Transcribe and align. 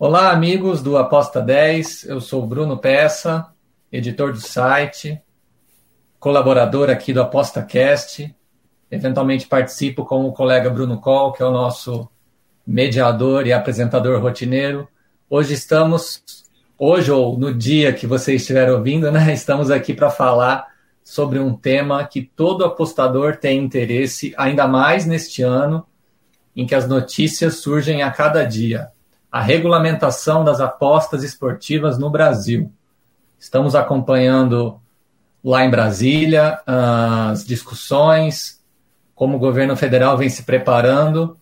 Olá, 0.00 0.30
amigos 0.30 0.80
do 0.80 0.96
Aposta 0.96 1.42
10. 1.42 2.04
Eu 2.04 2.20
sou 2.20 2.46
Bruno 2.46 2.78
Peça, 2.78 3.48
editor 3.90 4.30
do 4.30 4.40
site, 4.40 5.20
colaborador 6.20 6.88
aqui 6.88 7.12
do 7.12 7.20
ApostaCast. 7.20 8.32
Eventualmente 8.88 9.48
participo 9.48 10.04
com 10.04 10.24
o 10.24 10.32
colega 10.32 10.70
Bruno 10.70 11.00
Coll, 11.00 11.32
que 11.32 11.42
é 11.42 11.46
o 11.46 11.50
nosso 11.50 12.08
mediador 12.64 13.44
e 13.44 13.52
apresentador 13.52 14.22
rotineiro. 14.22 14.86
Hoje 15.28 15.54
estamos, 15.54 16.22
hoje 16.78 17.10
ou 17.10 17.36
no 17.36 17.52
dia 17.52 17.92
que 17.92 18.06
você 18.06 18.36
estiver 18.36 18.70
ouvindo, 18.70 19.10
né, 19.10 19.34
estamos 19.34 19.68
aqui 19.68 19.92
para 19.92 20.10
falar 20.10 20.68
sobre 21.02 21.40
um 21.40 21.52
tema 21.52 22.06
que 22.06 22.22
todo 22.22 22.64
apostador 22.64 23.38
tem 23.38 23.58
interesse, 23.58 24.32
ainda 24.38 24.68
mais 24.68 25.04
neste 25.06 25.42
ano, 25.42 25.84
em 26.54 26.64
que 26.64 26.74
as 26.76 26.86
notícias 26.86 27.56
surgem 27.56 28.04
a 28.04 28.12
cada 28.12 28.44
dia. 28.44 28.92
A 29.30 29.40
regulamentação 29.40 30.42
das 30.42 30.60
apostas 30.60 31.22
esportivas 31.22 31.98
no 31.98 32.10
Brasil. 32.10 32.72
Estamos 33.38 33.74
acompanhando 33.74 34.80
lá 35.44 35.64
em 35.64 35.70
Brasília 35.70 36.60
as 36.66 37.44
discussões, 37.44 38.62
como 39.14 39.36
o 39.36 39.40
governo 39.40 39.76
federal 39.76 40.16
vem 40.16 40.28
se 40.28 40.44
preparando, 40.44 41.38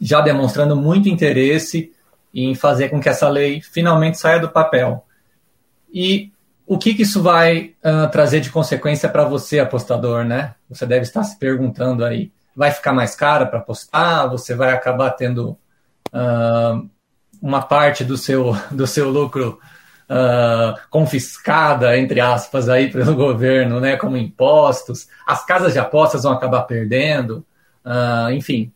já 0.00 0.20
demonstrando 0.20 0.76
muito 0.76 1.08
interesse 1.08 1.92
em 2.34 2.54
fazer 2.54 2.88
com 2.88 3.00
que 3.00 3.08
essa 3.08 3.28
lei 3.28 3.60
finalmente 3.60 4.18
saia 4.18 4.40
do 4.40 4.48
papel. 4.48 5.04
E 5.92 6.32
o 6.66 6.78
que, 6.78 6.94
que 6.94 7.02
isso 7.02 7.22
vai 7.22 7.74
uh, 7.84 8.10
trazer 8.10 8.40
de 8.40 8.50
consequência 8.50 9.08
para 9.08 9.24
você, 9.24 9.58
apostador, 9.58 10.24
né? 10.24 10.54
Você 10.68 10.86
deve 10.86 11.02
estar 11.02 11.22
se 11.24 11.38
perguntando 11.38 12.04
aí. 12.04 12.32
Vai 12.56 12.70
ficar 12.70 12.92
mais 12.92 13.14
caro 13.14 13.46
para 13.46 13.58
apostar? 13.58 14.28
Você 14.30 14.54
vai 14.54 14.72
acabar 14.72 15.10
tendo 15.10 15.58
uh, 16.12 16.88
uma 17.40 17.62
parte 17.62 18.04
do 18.04 18.16
seu, 18.16 18.56
do 18.70 18.86
seu 18.86 19.10
lucro 19.10 19.58
uh, 20.08 20.78
confiscada, 20.90 21.96
entre 21.96 22.20
aspas, 22.20 22.68
aí 22.68 22.90
pelo 22.90 23.14
governo, 23.16 23.80
né, 23.80 23.96
como 23.96 24.16
impostos, 24.16 25.08
as 25.26 25.44
casas 25.44 25.72
de 25.72 25.78
apostas 25.78 26.22
vão 26.22 26.32
acabar 26.32 26.62
perdendo, 26.62 27.44
uh, 27.84 28.30
enfim, 28.32 28.72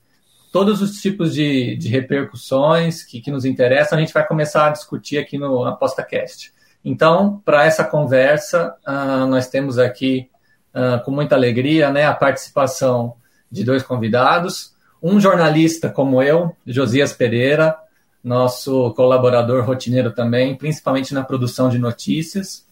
todos 0.53 0.81
os 0.81 1.01
tipos 1.01 1.34
de, 1.34 1.77
de 1.77 1.89
repercussões 1.89 3.03
que, 3.05 3.20
que 3.20 3.31
nos 3.31 3.45
interessam, 3.45 3.98
a 3.98 4.01
gente 4.01 4.14
vai 4.14 4.27
começar 4.27 4.69
a 4.69 4.70
discutir 4.70 5.19
aqui 5.19 5.37
no 5.37 5.64
ApostaCast. 5.64 6.53
Então, 6.84 7.42
para 7.45 7.64
essa 7.64 7.84
conversa, 7.84 8.75
uh, 8.87 9.27
nós 9.27 9.48
temos 9.48 9.79
aqui, 9.79 10.31
com 11.07 11.11
muita 11.11 11.34
alegria, 11.34 11.91
né, 11.91 12.05
a 12.05 12.12
participação 12.12 13.14
de 13.51 13.64
dois 13.64 13.83
convidados, 13.83 14.75
um 15.02 15.20
jornalista 15.20 15.89
como 15.89 16.22
eu, 16.22 16.55
Josias 16.66 17.12
Pereira, 17.12 17.77
nosso 18.22 18.92
colaborador 18.94 19.64
rotineiro 19.64 20.12
também, 20.12 20.56
principalmente 20.56 21.14
na 21.14 21.22
produção 21.22 21.69
de 21.69 21.78
notícias, 21.78 22.66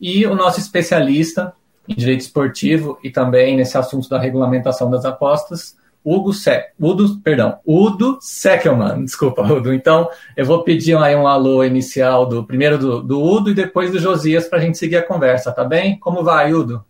e 0.00 0.26
o 0.26 0.34
nosso 0.34 0.58
especialista 0.58 1.52
em 1.88 1.94
direito 1.94 2.22
esportivo 2.22 2.98
e 3.02 3.10
também 3.10 3.56
nesse 3.56 3.78
assunto 3.78 4.08
da 4.08 4.18
regulamentação 4.18 4.90
das 4.90 5.04
apostas, 5.04 5.76
Hugo 6.04 6.32
Se 6.32 6.66
Udo, 6.78 7.18
perdão, 7.20 7.58
Udo 7.64 8.18
Seckelman, 8.20 9.04
desculpa, 9.04 9.42
Udo. 9.42 9.74
Então, 9.74 10.08
eu 10.36 10.46
vou 10.46 10.62
pedir 10.62 10.96
aí 10.96 11.16
um 11.16 11.26
alô 11.26 11.64
inicial 11.64 12.26
do 12.26 12.44
primeiro 12.44 12.78
do, 12.78 13.02
do 13.02 13.20
Udo 13.20 13.50
e 13.50 13.54
depois 13.54 13.90
do 13.90 13.98
Josias 13.98 14.46
para 14.46 14.58
a 14.58 14.62
gente 14.62 14.78
seguir 14.78 14.96
a 14.96 15.06
conversa, 15.06 15.50
tá 15.50 15.64
bem? 15.64 15.98
Como 15.98 16.22
vai, 16.22 16.52
Udo? 16.52 16.84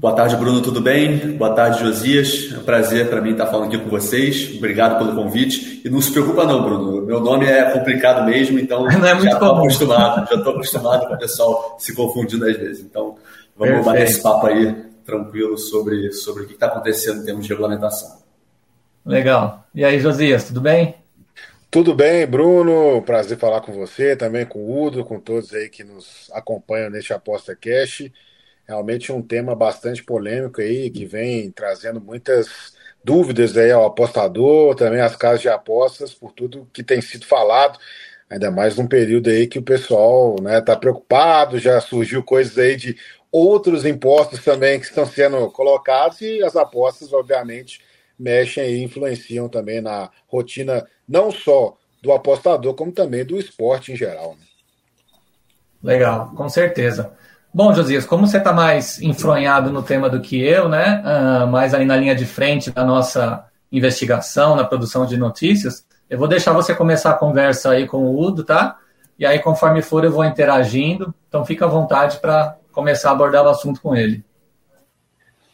Boa 0.00 0.14
tarde, 0.14 0.36
Bruno, 0.36 0.62
tudo 0.62 0.80
bem? 0.80 1.36
Boa 1.36 1.52
tarde, 1.52 1.80
Josias. 1.80 2.52
É 2.54 2.58
um 2.58 2.62
prazer 2.62 3.10
para 3.10 3.20
mim 3.20 3.32
estar 3.32 3.46
falando 3.46 3.66
aqui 3.66 3.78
com 3.78 3.90
vocês. 3.90 4.54
Obrigado 4.56 4.96
pelo 4.96 5.12
convite. 5.12 5.82
E 5.84 5.90
não 5.90 6.00
se 6.00 6.12
preocupa 6.12 6.44
não, 6.44 6.62
Bruno. 6.62 7.02
Meu 7.02 7.18
nome 7.18 7.46
é 7.46 7.68
complicado 7.72 8.24
mesmo, 8.24 8.60
então 8.60 8.84
não 8.86 9.08
é 9.08 9.14
muito 9.14 9.24
já 9.24 9.32
estou 9.32 9.56
acostumado, 9.56 10.28
já 10.30 10.36
estou 10.36 10.52
acostumado 10.52 11.08
com 11.08 11.14
o 11.14 11.18
pessoal 11.18 11.76
se 11.80 11.92
confundindo 11.96 12.48
às 12.48 12.56
vezes. 12.56 12.84
Então, 12.84 13.16
vamos 13.56 13.74
Perfeito. 13.74 13.84
bater 13.84 14.02
esse 14.04 14.22
papo 14.22 14.46
aí 14.46 14.72
tranquilo 15.04 15.58
sobre, 15.58 16.12
sobre 16.12 16.44
o 16.44 16.46
que 16.46 16.54
está 16.54 16.66
acontecendo 16.66 17.22
em 17.22 17.24
termos 17.24 17.44
de 17.44 17.50
regulamentação. 17.50 18.18
Legal. 19.04 19.64
E 19.74 19.84
aí, 19.84 19.98
Josias, 19.98 20.44
tudo 20.44 20.60
bem? 20.60 20.94
Tudo 21.72 21.92
bem, 21.92 22.24
Bruno. 22.24 23.02
Prazer 23.02 23.36
falar 23.36 23.62
com 23.62 23.72
você, 23.72 24.14
também 24.14 24.46
com 24.46 24.60
o 24.60 24.80
Udo, 24.80 25.04
com 25.04 25.18
todos 25.18 25.52
aí 25.52 25.68
que 25.68 25.82
nos 25.82 26.30
acompanham 26.32 26.88
neste 26.88 27.12
Aposta 27.12 27.56
Cash 27.56 28.08
realmente 28.68 29.10
um 29.10 29.22
tema 29.22 29.54
bastante 29.54 30.04
polêmico 30.04 30.60
aí, 30.60 30.90
que 30.90 31.06
vem 31.06 31.50
trazendo 31.50 32.00
muitas 32.00 32.74
dúvidas 33.02 33.56
aí 33.56 33.72
ao 33.72 33.86
apostador, 33.86 34.74
também 34.74 35.00
às 35.00 35.16
casas 35.16 35.40
de 35.40 35.48
apostas, 35.48 36.12
por 36.12 36.32
tudo 36.32 36.68
que 36.72 36.82
tem 36.82 37.00
sido 37.00 37.24
falado, 37.24 37.78
ainda 38.28 38.50
mais 38.50 38.76
num 38.76 38.86
período 38.86 39.30
aí 39.30 39.46
que 39.46 39.58
o 39.58 39.62
pessoal 39.62 40.36
está 40.36 40.50
né, 40.50 40.60
tá 40.60 40.76
preocupado, 40.76 41.58
já 41.58 41.80
surgiu 41.80 42.22
coisas 42.22 42.58
aí 42.58 42.76
de 42.76 42.94
outros 43.32 43.86
impostos 43.86 44.44
também 44.44 44.78
que 44.78 44.86
estão 44.86 45.06
sendo 45.06 45.50
colocados 45.50 46.20
e 46.20 46.42
as 46.42 46.54
apostas, 46.54 47.10
obviamente, 47.12 47.80
mexem 48.18 48.64
e 48.64 48.84
influenciam 48.84 49.48
também 49.48 49.80
na 49.80 50.10
rotina 50.26 50.86
não 51.08 51.30
só 51.30 51.78
do 52.02 52.12
apostador, 52.12 52.74
como 52.74 52.92
também 52.92 53.24
do 53.24 53.38
esporte 53.38 53.92
em 53.92 53.96
geral. 53.96 54.36
Né? 54.38 54.46
Legal, 55.82 56.32
com 56.36 56.48
certeza. 56.48 57.16
Bom, 57.52 57.72
Josias, 57.72 58.04
como 58.04 58.26
você 58.26 58.38
está 58.38 58.52
mais 58.52 59.00
enfronhado 59.00 59.70
no 59.70 59.82
tema 59.82 60.10
do 60.10 60.20
que 60.20 60.40
eu, 60.40 60.68
né? 60.68 61.02
Uh, 61.02 61.46
mais 61.46 61.72
aí 61.72 61.84
na 61.84 61.96
linha 61.96 62.14
de 62.14 62.26
frente 62.26 62.70
da 62.70 62.84
nossa 62.84 63.46
investigação, 63.72 64.54
na 64.54 64.64
produção 64.64 65.06
de 65.06 65.16
notícias, 65.16 65.84
eu 66.10 66.18
vou 66.18 66.28
deixar 66.28 66.52
você 66.52 66.74
começar 66.74 67.10
a 67.10 67.14
conversa 67.14 67.70
aí 67.70 67.86
com 67.86 67.98
o 67.98 68.20
Udo, 68.20 68.44
tá? 68.44 68.78
E 69.18 69.26
aí, 69.26 69.38
conforme 69.38 69.82
for, 69.82 70.04
eu 70.04 70.12
vou 70.12 70.24
interagindo. 70.24 71.12
Então, 71.28 71.44
fica 71.44 71.64
à 71.64 71.68
vontade 71.68 72.18
para 72.18 72.56
começar 72.70 73.10
a 73.10 73.12
abordar 73.12 73.44
o 73.44 73.48
assunto 73.48 73.80
com 73.80 73.96
ele. 73.96 74.24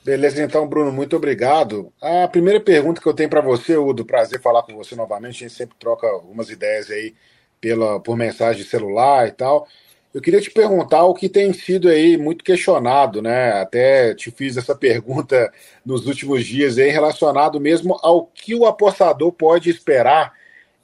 Beleza, 0.05 0.43
então, 0.43 0.69
Bruno, 0.69 0.93
muito 0.93 1.17
obrigado. 1.17 1.91
A 2.03 2.29
primeira 2.29 2.61
pergunta 2.61 3.01
que 3.01 3.09
eu 3.09 3.15
tenho 3.15 3.31
para 3.31 3.41
você, 3.41 3.77
Udo, 3.77 4.05
prazer 4.05 4.41
falar 4.43 4.63
com 4.63 4.77
você 4.77 4.95
novamente. 4.95 5.37
A 5.37 5.49
gente 5.49 5.55
sempre 5.55 5.77
troca 5.79 6.07
algumas 6.07 6.51
ideias 6.51 6.91
aí 6.91 7.15
pela, 7.59 7.99
por 7.99 8.17
mensagem 8.17 8.63
de 8.63 8.69
celular 8.69 9.27
e 9.27 9.33
tal. 9.33 9.67
Eu 10.15 10.21
queria 10.21 10.41
te 10.41 10.49
perguntar 10.49 11.03
o 11.05 11.13
que 11.13 11.29
tem 11.29 11.53
sido 11.53 11.89
aí 11.89 12.17
muito 12.17 12.45
questionado, 12.45 13.21
né? 13.21 13.51
Até 13.61 14.15
te 14.15 14.31
fiz 14.31 14.57
essa 14.57 14.73
pergunta 14.79 15.53
nos 15.85 16.07
últimos 16.07 16.47
dias 16.47 16.79
aí, 16.79 16.89
relacionado 16.89 17.61
mesmo 17.61 17.99
ao 18.01 18.25
que 18.27 18.55
o 18.55 18.65
apostador 18.65 19.33
pode 19.33 19.69
esperar 19.69 20.33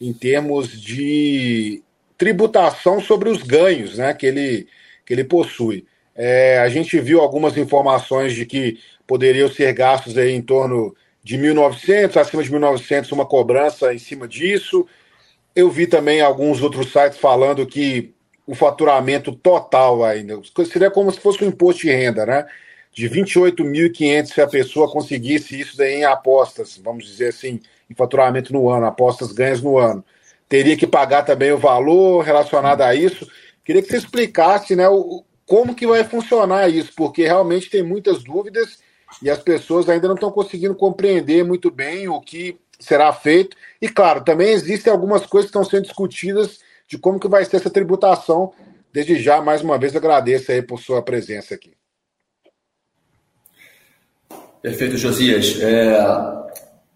em 0.00 0.12
termos 0.12 0.68
de 0.68 1.80
tributação 2.18 3.00
sobre 3.00 3.28
os 3.28 3.40
ganhos, 3.40 3.98
né? 3.98 4.12
Que 4.12 4.26
ele, 4.26 4.66
que 5.06 5.14
ele 5.14 5.22
possui. 5.22 5.86
É, 6.16 6.58
a 6.58 6.68
gente 6.68 6.98
viu 6.98 7.20
algumas 7.20 7.56
informações 7.56 8.34
de 8.34 8.44
que 8.44 8.80
poderiam 9.06 9.48
ser 9.48 9.72
gastos 9.72 10.18
aí 10.18 10.32
em 10.32 10.42
torno 10.42 10.92
de 11.22 11.38
1.900, 11.38 12.16
acima 12.16 12.42
de 12.42 12.50
1.900, 12.50 13.12
uma 13.12 13.24
cobrança 13.24 13.94
em 13.94 13.98
cima 13.98 14.26
disso. 14.26 14.88
Eu 15.54 15.70
vi 15.70 15.86
também 15.86 16.20
alguns 16.20 16.60
outros 16.62 16.92
sites 16.92 17.18
falando 17.18 17.64
que 17.64 18.12
o 18.46 18.54
faturamento 18.54 19.32
total 19.32 20.04
ainda. 20.04 20.40
Seria 20.70 20.90
como 20.90 21.10
se 21.10 21.20
fosse 21.20 21.44
um 21.44 21.48
imposto 21.48 21.82
de 21.82 21.90
renda, 21.90 22.26
né? 22.26 22.46
De 22.92 23.08
28.500 23.08 24.26
se 24.26 24.40
a 24.40 24.46
pessoa 24.46 24.90
conseguisse 24.90 25.58
isso 25.58 25.76
daí 25.76 25.96
em 25.96 26.04
apostas, 26.04 26.80
vamos 26.82 27.04
dizer 27.04 27.28
assim, 27.28 27.60
em 27.88 27.94
faturamento 27.94 28.52
no 28.52 28.68
ano, 28.68 28.86
apostas 28.86 29.32
ganhas 29.32 29.62
no 29.62 29.78
ano. 29.78 30.04
Teria 30.48 30.76
que 30.76 30.86
pagar 30.86 31.22
também 31.22 31.52
o 31.52 31.58
valor 31.58 32.22
relacionado 32.22 32.82
a 32.82 32.94
isso. 32.94 33.28
Queria 33.64 33.82
que 33.82 33.88
você 33.88 33.98
explicasse, 33.98 34.74
né, 34.74 34.88
o, 34.88 35.22
como 35.46 35.74
que 35.74 35.86
vai 35.86 36.02
funcionar 36.04 36.68
isso, 36.68 36.92
porque 36.96 37.22
realmente 37.22 37.70
tem 37.70 37.82
muitas 37.82 38.22
dúvidas 38.24 38.78
e 39.22 39.28
as 39.28 39.38
pessoas 39.38 39.88
ainda 39.88 40.08
não 40.08 40.14
estão 40.14 40.30
conseguindo 40.30 40.74
compreender 40.74 41.44
muito 41.44 41.70
bem 41.70 42.08
o 42.08 42.20
que 42.20 42.58
será 42.78 43.12
feito. 43.12 43.56
E 43.80 43.88
claro, 43.88 44.24
também 44.24 44.50
existem 44.50 44.92
algumas 44.92 45.26
coisas 45.26 45.50
que 45.50 45.56
estão 45.56 45.68
sendo 45.68 45.84
discutidas 45.84 46.60
de 46.90 46.98
como 46.98 47.20
que 47.20 47.28
vai 47.28 47.44
ser 47.44 47.56
essa 47.56 47.70
tributação. 47.70 48.52
Desde 48.92 49.22
já, 49.22 49.40
mais 49.40 49.62
uma 49.62 49.78
vez, 49.78 49.94
agradeço 49.94 50.50
aí 50.50 50.60
por 50.60 50.80
sua 50.80 51.00
presença 51.00 51.54
aqui. 51.54 51.72
Perfeito, 54.60 54.98
Josias. 54.98 55.60
É... 55.60 55.96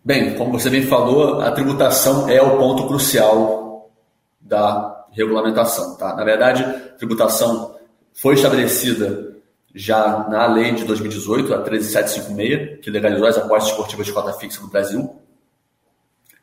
Bem, 0.04 0.34
como 0.34 0.58
você 0.58 0.68
bem 0.68 0.82
falou, 0.82 1.40
a 1.40 1.52
tributação 1.52 2.28
é 2.28 2.42
o 2.42 2.58
ponto 2.58 2.88
crucial 2.88 3.92
da 4.40 5.06
regulamentação. 5.12 5.96
Tá? 5.96 6.14
Na 6.16 6.24
verdade, 6.24 6.64
a 6.64 6.96
tributação 6.98 7.76
foi 8.12 8.34
estabelecida 8.34 9.36
já 9.72 10.26
na 10.28 10.46
lei 10.46 10.72
de 10.72 10.84
2018, 10.84 11.54
a 11.54 11.62
13756, 11.62 12.80
que 12.80 12.90
legalizou 12.90 13.26
as 13.26 13.38
apostas 13.38 13.70
esportivas 13.70 14.06
de 14.06 14.12
cota 14.12 14.32
fixa 14.34 14.60
no 14.60 14.68
Brasil. 14.68 15.23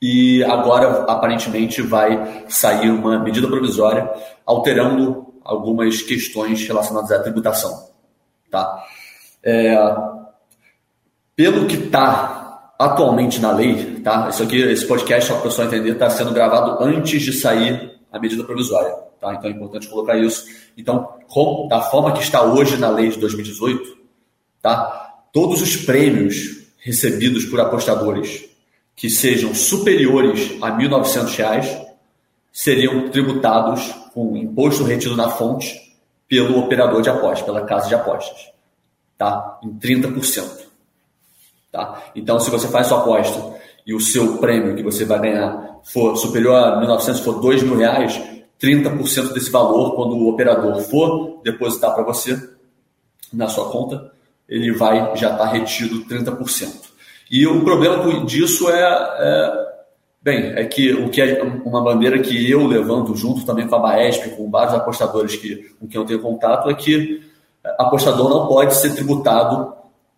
E 0.01 0.43
agora, 0.45 1.03
aparentemente, 1.03 1.81
vai 1.81 2.45
sair 2.49 2.89
uma 2.89 3.19
medida 3.19 3.47
provisória 3.47 4.09
alterando 4.45 5.31
algumas 5.43 6.01
questões 6.01 6.65
relacionadas 6.67 7.11
à 7.11 7.19
tributação. 7.19 7.89
Tá? 8.49 8.83
É, 9.43 9.75
pelo 11.35 11.67
que 11.67 11.75
está 11.75 12.73
atualmente 12.79 13.39
na 13.39 13.51
lei, 13.51 13.99
tá? 14.01 14.27
Isso 14.29 14.41
aqui, 14.41 14.59
esse 14.59 14.87
podcast, 14.87 15.29
para 15.29 15.39
o 15.39 15.43
pessoal 15.43 15.67
entender, 15.67 15.91
está 15.91 16.09
sendo 16.09 16.33
gravado 16.33 16.83
antes 16.83 17.21
de 17.21 17.31
sair 17.31 17.99
a 18.11 18.19
medida 18.19 18.43
provisória. 18.43 18.91
Tá? 19.19 19.35
Então 19.35 19.51
é 19.51 19.53
importante 19.53 19.87
colocar 19.87 20.17
isso. 20.17 20.45
Então, 20.75 21.07
com, 21.27 21.67
da 21.67 21.79
forma 21.79 22.11
que 22.11 22.23
está 22.23 22.41
hoje 22.41 22.77
na 22.77 22.89
lei 22.89 23.09
de 23.09 23.19
2018, 23.19 23.97
tá? 24.63 25.11
todos 25.31 25.61
os 25.61 25.77
prêmios 25.77 26.61
recebidos 26.79 27.45
por 27.45 27.59
apostadores 27.59 28.50
que 29.01 29.09
sejam 29.09 29.55
superiores 29.55 30.61
a 30.61 30.77
R$ 30.77 30.87
1.900 30.87 31.87
seriam 32.53 33.09
tributados 33.09 33.91
com 34.13 34.37
imposto 34.37 34.83
retido 34.83 35.15
na 35.15 35.27
fonte 35.27 35.97
pelo 36.27 36.59
operador 36.59 37.01
de 37.01 37.09
apostas, 37.09 37.41
pela 37.41 37.65
casa 37.65 37.87
de 37.87 37.95
apostas, 37.95 38.51
tá? 39.17 39.57
em 39.63 39.73
30%. 39.73 40.67
Tá? 41.71 41.99
Então, 42.15 42.39
se 42.39 42.51
você 42.51 42.67
faz 42.67 42.85
sua 42.85 42.99
aposta 42.99 43.59
e 43.87 43.95
o 43.95 43.99
seu 43.99 44.37
prêmio 44.37 44.75
que 44.75 44.83
você 44.83 45.03
vai 45.03 45.19
ganhar 45.19 45.79
for 45.83 46.15
superior 46.15 46.57
a 46.57 46.79
1.900, 46.79 47.23
for 47.23 47.43
R$ 47.43 47.59
mil 47.63 47.77
reais, 47.77 48.21
30% 48.61 49.33
desse 49.33 49.49
valor, 49.49 49.95
quando 49.95 50.15
o 50.15 50.29
operador 50.29 50.79
for 50.79 51.41
depositar 51.43 51.95
para 51.95 52.03
você 52.03 52.39
na 53.33 53.47
sua 53.47 53.67
conta, 53.71 54.11
ele 54.47 54.71
vai 54.71 55.15
já 55.15 55.31
estar 55.31 55.37
tá 55.37 55.45
retido 55.47 56.05
30%. 56.05 56.90
E 57.31 57.47
o 57.47 57.63
problema 57.63 58.25
disso 58.25 58.69
é, 58.69 58.81
é, 58.81 59.67
bem, 60.21 60.51
é 60.53 60.65
que 60.65 60.91
o 60.91 61.09
que 61.09 61.21
é 61.21 61.41
uma 61.41 61.81
bandeira 61.81 62.19
que 62.19 62.51
eu 62.51 62.67
levanto 62.67 63.15
junto 63.15 63.45
também 63.45 63.65
com 63.65 63.75
a 63.77 63.79
Baesp, 63.79 64.35
com 64.35 64.51
vários 64.51 64.75
apostadores 64.75 65.37
que, 65.37 65.55
com 65.79 65.87
quem 65.87 66.01
eu 66.01 66.05
tenho 66.05 66.21
contato, 66.21 66.69
é 66.69 66.73
que 66.73 67.21
apostador 67.79 68.29
não 68.29 68.47
pode 68.47 68.75
ser 68.75 68.93
tributado 68.93 69.73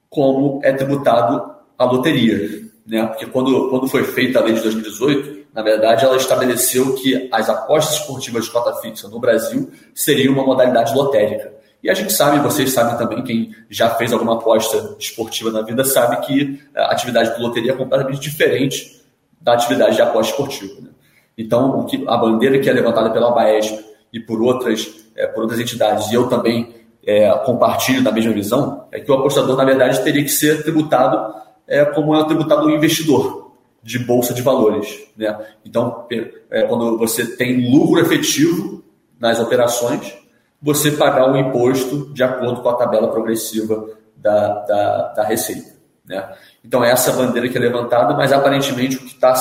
como 0.09 0.59
é 0.63 0.73
tributado 0.73 1.53
a 1.77 1.85
loteria. 1.85 2.63
Né? 2.83 3.05
Porque 3.05 3.27
quando, 3.27 3.69
quando 3.69 3.87
foi 3.87 4.03
feita 4.05 4.39
a 4.39 4.43
lei 4.43 4.55
de 4.55 4.61
2018, 4.61 5.43
na 5.53 5.61
verdade, 5.61 6.03
ela 6.03 6.17
estabeleceu 6.17 6.95
que 6.95 7.29
as 7.31 7.47
apostas 7.47 7.99
esportivas 7.99 8.45
de 8.45 8.51
cota 8.51 8.73
fixa 8.81 9.07
no 9.07 9.19
Brasil 9.19 9.69
seriam 9.93 10.33
uma 10.33 10.43
modalidade 10.43 10.95
lotérica. 10.95 11.52
E 11.83 11.89
a 11.89 11.93
gente 11.93 12.13
sabe, 12.13 12.39
vocês 12.39 12.71
sabem 12.71 12.97
também, 12.97 13.21
quem 13.23 13.53
já 13.69 13.89
fez 13.89 14.13
alguma 14.13 14.35
aposta 14.35 14.95
esportiva 14.97 15.51
na 15.51 15.61
vida 15.61 15.83
sabe 15.83 16.25
que 16.25 16.63
a 16.73 16.93
atividade 16.93 17.35
de 17.35 17.41
loteria 17.41 17.73
é 17.73 17.75
completamente 17.75 18.21
diferente 18.21 19.03
da 19.41 19.53
atividade 19.53 19.97
de 19.97 20.01
aposta 20.01 20.31
esportiva. 20.31 20.79
Né? 20.81 20.89
Então, 21.37 21.81
o 21.81 21.85
que, 21.85 22.01
a 22.07 22.15
bandeira 22.15 22.57
que 22.59 22.69
é 22.69 22.73
levantada 22.73 23.09
pela 23.09 23.31
Baesp 23.31 23.83
e 24.13 24.19
por 24.19 24.41
outras, 24.41 24.89
é, 25.13 25.27
por 25.27 25.41
outras 25.41 25.59
entidades, 25.59 26.09
e 26.09 26.13
eu 26.13 26.29
também 26.29 26.73
é, 27.05 27.29
compartilho 27.39 28.01
da 28.01 28.13
mesma 28.13 28.31
visão, 28.31 28.87
é 28.89 29.01
que 29.01 29.11
o 29.11 29.15
apostador, 29.15 29.57
na 29.57 29.65
verdade, 29.65 30.01
teria 30.03 30.23
que 30.23 30.29
ser 30.29 30.63
tributado 30.63 31.35
é, 31.67 31.83
como 31.83 32.15
é 32.15 32.23
tributado 32.23 32.65
o 32.65 32.71
investidor 32.71 33.51
de 33.83 33.99
bolsa 33.99 34.33
de 34.33 34.41
valores. 34.41 35.01
Né? 35.17 35.37
Então, 35.65 36.07
é, 36.49 36.61
quando 36.63 36.97
você 36.97 37.35
tem 37.35 37.69
lucro 37.69 37.99
efetivo 37.99 38.81
nas 39.19 39.37
operações, 39.41 40.22
você 40.63 40.91
pagar 40.91 41.29
um 41.29 41.35
imposto 41.35 42.13
de 42.13 42.23
acordo 42.23 42.61
com 42.61 42.69
a 42.69 42.75
tabela 42.75 43.11
progressiva 43.11 43.85
da, 44.15 44.61
da, 44.61 45.07
da 45.09 45.23
receita. 45.25 45.73
Né? 46.05 46.25
Então, 46.63 46.81
é 46.81 46.91
essa 46.91 47.11
bandeira 47.11 47.49
que 47.49 47.57
é 47.57 47.61
levantada, 47.61 48.13
mas 48.13 48.31
aparentemente 48.31 48.95
o 48.95 49.01
que, 49.01 49.13
tá, 49.13 49.33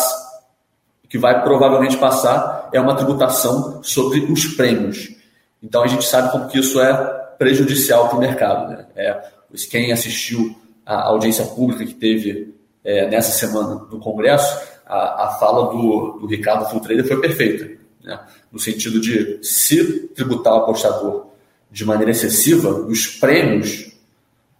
o 1.04 1.08
que 1.08 1.16
vai 1.16 1.40
provavelmente 1.44 1.96
passar 1.96 2.69
é 2.72 2.80
uma 2.80 2.96
tributação 2.96 3.80
sobre 3.84 4.20
os 4.20 4.46
prêmios. 4.56 5.14
Então, 5.62 5.84
a 5.84 5.86
gente 5.86 6.04
sabe 6.04 6.32
como 6.32 6.48
que 6.48 6.58
isso 6.58 6.80
é 6.80 6.92
prejudicial 7.38 8.08
para 8.08 8.19
o 8.19 8.20
mercado. 8.20 8.70
Né? 8.70 8.86
É, 8.96 9.22
quem 9.70 9.92
assistiu 9.92 10.56
a 10.84 11.04
audiência 11.04 11.44
pública 11.44 11.86
que 11.86 11.94
teve 11.94 12.52
é, 12.84 13.08
nessa 13.08 13.30
semana 13.30 13.86
no 13.88 14.00
Congresso, 14.00 14.60
a, 14.84 15.26
a 15.26 15.28
fala 15.38 15.70
do, 15.70 16.19
do 16.20 16.26
Ricardo 16.26 16.69
Fultrader 16.69 17.06
foi 17.06 17.20
perfeita, 17.20 17.78
né? 18.02 18.19
No 18.52 18.58
sentido 18.58 19.00
de 19.00 19.38
se 19.43 20.08
tributar 20.14 20.52
o 20.52 20.56
apostador 20.58 21.26
de 21.70 21.84
maneira 21.87 22.10
excessiva, 22.10 22.69
os 22.69 23.06
prêmios, 23.06 23.93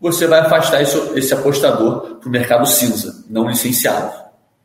você 0.01 0.27
vai 0.27 0.41
afastar 0.41 0.81
esse, 0.81 0.97
esse 1.15 1.35
apostador 1.35 2.17
para 2.17 2.29
o 2.29 2.33
mercado 2.33 2.67
cinza, 2.67 3.25
não 3.29 3.49
licenciado. 3.49 4.13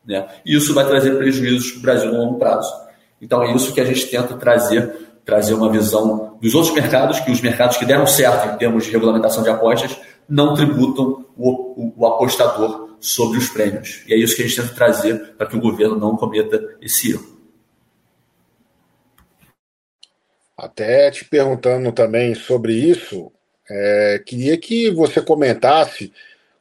Né? 0.05 0.25
E 0.45 0.55
isso 0.55 0.73
vai 0.73 0.87
trazer 0.87 1.17
prejuízos 1.17 1.71
para 1.71 1.79
o 1.79 1.81
Brasil 1.81 2.11
no 2.11 2.17
longo 2.17 2.39
prazo. 2.39 2.73
Então 3.21 3.43
é 3.43 3.53
isso 3.53 3.73
que 3.73 3.81
a 3.81 3.85
gente 3.85 4.07
tenta 4.07 4.35
trazer, 4.35 4.95
trazer 5.25 5.53
uma 5.53 5.69
visão 5.69 6.37
dos 6.41 6.55
outros 6.55 6.73
mercados, 6.73 7.19
que 7.19 7.29
os 7.29 7.41
mercados 7.41 7.75
que 7.75 7.85
deram 7.85 8.07
certo 8.07 8.55
em 8.55 8.57
termos 8.57 8.85
de 8.85 8.91
regulamentação 8.91 9.43
de 9.43 9.49
apostas 9.49 9.97
não 10.27 10.53
tributam 10.53 11.25
o, 11.35 11.49
o, 11.49 11.93
o 11.97 12.07
apostador 12.07 12.95
sobre 12.99 13.37
os 13.37 13.49
prêmios. 13.49 14.03
E 14.07 14.13
é 14.13 14.17
isso 14.17 14.35
que 14.35 14.41
a 14.41 14.47
gente 14.47 14.59
tenta 14.61 14.73
trazer 14.73 15.35
para 15.37 15.47
que 15.47 15.57
o 15.57 15.61
governo 15.61 15.97
não 15.97 16.15
cometa 16.15 16.75
esse 16.81 17.11
erro. 17.11 17.36
Até 20.57 21.11
te 21.11 21.23
perguntando 21.23 21.91
também 21.91 22.33
sobre 22.33 22.73
isso, 22.73 23.31
é, 23.69 24.21
queria 24.25 24.57
que 24.57 24.89
você 24.89 25.21
comentasse 25.21 26.11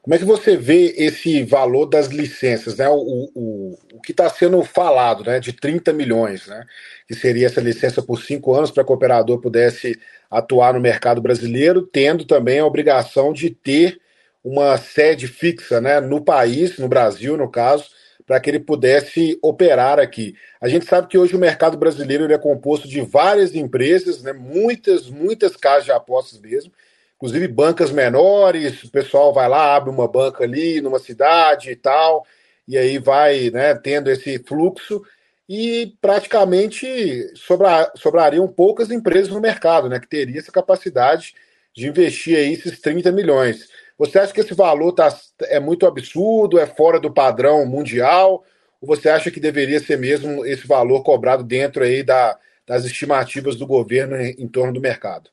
como 0.03 0.15
é 0.15 0.19
que 0.19 0.25
você 0.25 0.57
vê 0.57 0.95
esse 0.97 1.43
valor 1.43 1.87
das 1.87 2.07
licenças, 2.07 2.77
né? 2.77 2.89
O, 2.89 3.29
o, 3.35 3.79
o 3.95 4.01
que 4.01 4.13
está 4.13 4.29
sendo 4.31 4.63
falado, 4.63 5.25
né? 5.25 5.41
De 5.41 5.53
30 5.53 5.93
milhões, 5.93 6.47
né? 6.47 6.65
Que 7.09 7.15
seria 7.15 7.47
essa 7.47 7.61
licença 7.61 8.01
por 8.01 8.23
cinco 8.23 8.55
anos 8.55 8.71
para 8.71 8.85
que 8.85 8.93
o 8.93 8.95
operador 8.95 9.41
pudesse 9.41 9.99
atuar 10.31 10.75
no 10.75 10.81
mercado 10.81 11.21
brasileiro, 11.21 11.83
tendo 11.83 12.25
também 12.25 12.61
a 12.61 12.67
obrigação 12.67 13.33
de 13.33 13.51
ter 13.51 13.99
uma 14.45 14.77
sede 14.77 15.27
fixa 15.27 15.81
né, 15.81 16.01
no 16.01 16.25
país, 16.25 16.79
no 16.79 16.87
Brasil, 16.87 17.37
no 17.37 17.51
caso, 17.51 17.87
para 18.27 18.41
que 18.41 18.51
ele 18.51 18.59
pudesse 18.59 19.39
operar 19.41 20.01
aqui. 20.01 20.35
A 20.61 20.69
gente 20.69 20.85
sabe 20.85 21.07
que 21.07 21.17
hoje 21.17 21.37
o 21.37 21.39
mercado 21.39 21.79
brasileiro 21.79 22.31
é 22.31 22.37
composto 22.37 22.89
de 22.89 23.01
várias 23.01 23.55
empresas, 23.55 24.23
né, 24.23 24.33
muitas, 24.33 25.09
muitas 25.09 25.57
casas 25.57 25.85
de 25.85 25.93
apostas 25.93 26.41
mesmo, 26.41 26.73
inclusive 27.17 27.47
bancas 27.47 27.93
menores, 27.93 28.83
o 28.83 28.91
pessoal 28.91 29.33
vai 29.33 29.49
lá, 29.49 29.77
abre 29.77 29.91
uma 29.91 30.09
banca 30.09 30.43
ali 30.43 30.81
numa 30.81 30.99
cidade 30.99 31.71
e 31.71 31.77
tal, 31.77 32.27
e 32.67 32.77
aí 32.77 32.99
vai 32.99 33.49
né, 33.51 33.75
tendo 33.77 34.11
esse 34.11 34.39
fluxo, 34.41 35.03
e 35.49 35.95
praticamente 36.01 37.31
sobra, 37.37 37.93
sobrariam 37.95 38.49
poucas 38.49 38.91
empresas 38.91 39.29
no 39.29 39.41
mercado, 39.41 39.89
né, 39.89 40.01
que 40.01 40.09
teria 40.09 40.41
essa 40.41 40.51
capacidade 40.51 41.35
de 41.73 41.87
investir 41.87 42.37
aí 42.37 42.55
esses 42.55 42.81
30 42.81 43.13
milhões. 43.13 43.69
Você 43.99 44.19
acha 44.19 44.33
que 44.33 44.41
esse 44.41 44.55
valor 44.55 44.93
tá, 44.93 45.09
é 45.45 45.59
muito 45.59 45.87
absurdo, 45.87 46.59
é 46.59 46.67
fora 46.67 47.01
do 47.01 47.11
padrão 47.11 47.65
mundial? 47.65 48.45
Ou 48.81 48.87
você 48.89 49.09
acha 49.09 49.31
que 49.31 49.41
deveria 49.41 49.81
ser 49.81 49.99
mesmo 49.99 50.45
esse 50.45 50.67
valor 50.67 51.03
cobrado 51.03 51.43
dentro 51.43 51.83
aí 51.83 52.03
da, 52.03 52.37
das 52.67 52.85
estimativas 52.85 53.57
do 53.57 53.67
governo 53.67 54.17
em, 54.17 54.35
em 54.39 54.49
torno 54.49 54.73
do 54.73 54.81
mercado? 54.81 55.31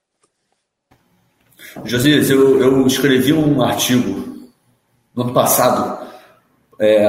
Josias, 1.84 2.29
eu, 2.29 2.62
eu, 2.62 2.88
escrevi 2.88 3.34
um 3.34 3.62
artigo 3.62 4.48
no 5.15 5.24
ano 5.24 5.34
passado, 5.34 6.08
é, 6.79 7.08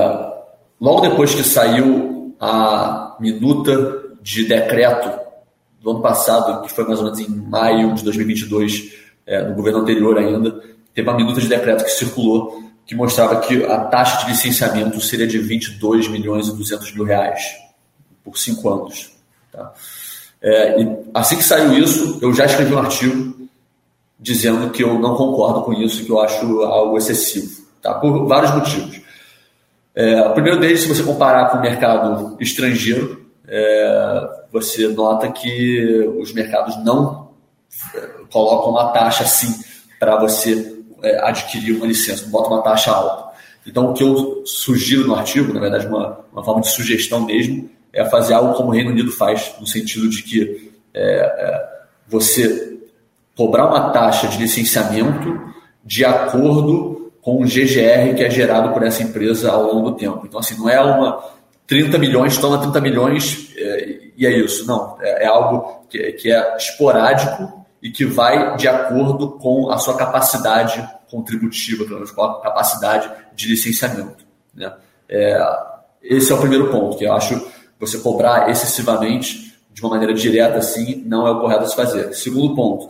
logo 0.81 1.01
depois 1.01 1.35
que 1.35 1.43
saiu 1.43 2.35
a 2.39 3.17
minuta 3.21 4.03
de 4.21 4.47
decreto 4.47 5.21
do 5.81 5.91
ano 5.91 6.03
passado, 6.03 6.63
que 6.63 6.73
foi 6.73 6.85
mais 6.85 6.99
ou 6.99 7.05
menos 7.05 7.21
em 7.21 7.29
maio 7.29 7.95
de 7.95 8.05
2022, 8.05 8.95
é, 9.27 9.43
no 9.43 9.55
governo 9.55 9.81
anterior 9.81 10.17
ainda, 10.19 10.63
teve 10.95 11.09
uma 11.09 11.17
minuta 11.17 11.41
de 11.41 11.49
decreto 11.49 11.85
que 11.85 11.91
circulou 11.91 12.65
que 12.87 12.95
mostrava 12.95 13.41
que 13.41 13.65
a 13.65 13.81
taxa 13.81 14.25
de 14.25 14.33
licenciamento 14.33 15.01
seria 15.01 15.27
de 15.27 15.39
22 15.39 16.09
milhões 16.09 16.49
e 16.49 16.57
200 16.57 16.93
mil 16.93 17.05
reais 17.05 17.43
por 18.23 18.37
cinco 18.39 18.69
anos. 18.69 19.11
Tá? 19.51 19.73
É, 20.43 20.77
assim 21.15 21.37
que 21.37 21.45
saiu 21.45 21.73
isso, 21.73 22.19
eu 22.21 22.35
já 22.35 22.45
escrevi 22.45 22.75
um 22.75 22.79
artigo 22.79 23.49
dizendo 24.19 24.71
que 24.71 24.83
eu 24.83 24.99
não 24.99 25.17
concordo 25.17 25.63
com 25.63 25.73
isso, 25.73 26.05
que 26.05 26.11
eu 26.11 26.21
acho 26.21 26.63
algo 26.63 26.97
excessivo, 26.97 27.65
tá? 27.81 27.95
por 27.95 28.27
vários 28.27 28.55
motivos. 28.55 29.01
É, 29.95 30.21
o 30.23 30.33
primeiro 30.33 30.59
deles, 30.59 30.81
se 30.81 30.89
você 30.89 31.03
comparar 31.03 31.51
com 31.51 31.59
o 31.59 31.61
mercado 31.61 32.37
estrangeiro, 32.41 33.25
é, 33.47 34.45
você 34.53 34.89
nota 34.89 35.31
que 35.31 36.13
os 36.19 36.33
mercados 36.33 36.83
não 36.85 37.31
é, 37.95 38.01
colocam 38.31 38.71
uma 38.71 38.89
taxa 38.93 39.25
assim 39.25 39.63
para 39.99 40.19
você 40.19 40.74
é, 41.05 41.29
adquirir 41.29 41.77
uma 41.77 41.87
licença, 41.87 42.27
bota 42.29 42.49
uma 42.49 42.63
taxa 42.63 42.91
alta. 42.91 43.35
Então, 43.67 43.91
o 43.91 43.95
que 43.95 44.03
eu 44.03 44.43
sugiro 44.45 45.07
no 45.07 45.15
artigo, 45.15 45.53
na 45.53 45.61
verdade, 45.61 45.87
uma, 45.87 46.21
uma 46.33 46.45
forma 46.45 46.61
de 46.61 46.71
sugestão 46.71 47.25
mesmo, 47.25 47.71
é 47.93 48.05
fazer 48.05 48.35
algo 48.35 48.55
como 48.55 48.69
o 48.71 48.73
Reino 48.73 48.91
Unido 48.91 49.13
faz, 49.13 49.55
no 49.61 49.67
sentido 49.67 50.09
de 50.09 50.23
que 50.23 50.73
é, 50.93 51.03
é, 51.03 51.69
você 52.09 52.79
cobrar 53.37 53.67
uma 53.67 53.91
taxa 53.91 54.29
de 54.29 54.39
licenciamento 54.39 55.41
de 55.85 56.05
acordo 56.05 57.13
com 57.21 57.43
o 57.43 57.45
GGR 57.45 58.15
que 58.15 58.23
é 58.23 58.31
gerado 58.31 58.73
por 58.73 58.83
essa 58.83 59.03
empresa 59.03 59.51
ao 59.51 59.73
longo 59.73 59.91
do 59.91 59.97
tempo. 59.97 60.25
Então, 60.27 60.41
assim, 60.41 60.57
não 60.59 60.69
é 60.69 60.81
uma 60.81 61.25
30 61.67 61.99
milhões, 61.99 62.37
toma 62.37 62.59
30 62.59 62.81
milhões 62.81 63.53
é, 63.57 63.99
e 64.17 64.27
é 64.27 64.39
isso. 64.39 64.67
Não, 64.67 64.97
é, 65.01 65.25
é 65.25 65.27
algo 65.27 65.87
que, 65.89 66.13
que, 66.13 66.31
é 66.31 66.57
esporádico 66.57 67.64
e 67.85 67.91
que 67.91 68.07
vai 68.07 68.57
de 68.57 68.67
acordo 68.67 69.33
com 69.33 69.71
a 69.71 69.77
sua 69.77 69.95
capacidade 69.95 70.83
contributiva, 71.11 71.85
pelo 71.85 71.97
menos 71.97 72.11
com 72.11 72.23
a 72.23 72.41
capacidade 72.41 73.11
de 73.35 73.47
licenciamento. 73.47 74.25
Né? 74.55 74.73
É, 75.07 75.39
esse 76.03 76.33
é 76.33 76.35
o 76.35 76.41
primeiro 76.41 76.71
ponto, 76.71 76.97
que 76.97 77.05
eu 77.05 77.13
acho 77.13 77.47
você 77.79 77.99
cobrar 77.99 78.49
excessivamente 78.49 79.55
de 79.71 79.83
uma 79.83 79.91
maneira 79.91 80.15
direta 80.15 80.57
assim 80.57 81.03
não 81.05 81.27
é 81.27 81.31
o 81.31 81.41
correto 81.41 81.65
a 81.65 81.67
se 81.67 81.77
fazer. 81.77 82.15
Segundo 82.15 82.55
ponto, 82.55 82.89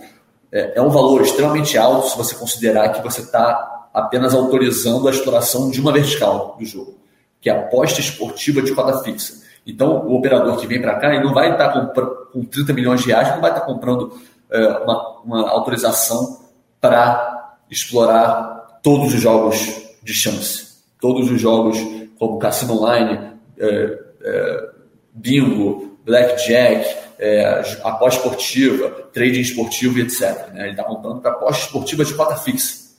é, 0.53 0.79
é 0.79 0.81
um 0.81 0.91
valor 0.91 1.23
extremamente 1.23 1.77
alto 1.77 2.11
se 2.11 2.17
você 2.17 2.37
considerar 2.37 2.91
que 2.91 3.03
você 3.03 3.23
está 3.23 3.89
apenas 3.93 4.33
autorizando 4.33 5.09
a 5.09 5.11
exploração 5.11 5.71
de 5.71 5.81
uma 5.81 5.93
vertical 5.93 6.57
do 6.57 6.65
jogo, 6.65 6.99
que 7.41 7.51
é 7.51 7.53
a 7.53 7.61
aposta 7.63 8.01
esportiva 8.01 8.63
de 8.63 8.73
cota 8.73 9.03
fixa. 9.03 9.43
Então, 9.67 10.07
o 10.07 10.15
operador 10.15 10.57
que 10.57 10.67
vem 10.67 10.81
para 10.81 11.01
cá, 11.01 11.13
ele 11.13 11.25
não 11.25 11.33
vai 11.33 11.51
estar 11.51 11.69
tá 11.69 12.07
com 12.33 12.45
30 12.45 12.73
milhões 12.73 13.01
de 13.01 13.09
reais, 13.09 13.31
não 13.31 13.41
vai 13.41 13.51
estar 13.51 13.63
tá 13.63 13.67
comprando 13.67 14.13
uma, 14.59 15.21
uma 15.21 15.51
autorização 15.51 16.41
para 16.81 17.57
explorar 17.71 18.79
todos 18.83 19.15
os 19.15 19.21
jogos 19.21 19.59
de 20.03 20.13
chance. 20.13 20.75
Todos 21.01 21.31
os 21.31 21.41
jogos 21.41 21.79
como 22.19 22.39
Cassino 22.39 22.75
Online, 22.75 23.33
é, 23.59 23.99
é, 24.23 24.71
Bingo, 25.13 25.99
Blackjack, 26.05 27.05
é, 27.19 27.63
aposta 27.83 28.21
esportiva, 28.21 28.91
trading 29.13 29.41
esportivo 29.41 29.99
e 29.99 30.03
etc. 30.03 30.53
Né? 30.53 30.63
Ele 30.63 30.71
está 30.71 30.85
contando 30.85 31.21
para 31.21 31.33
aposta 31.33 31.65
esportiva 31.65 32.05
de 32.05 32.15
cota 32.15 32.37
fixa. 32.37 32.95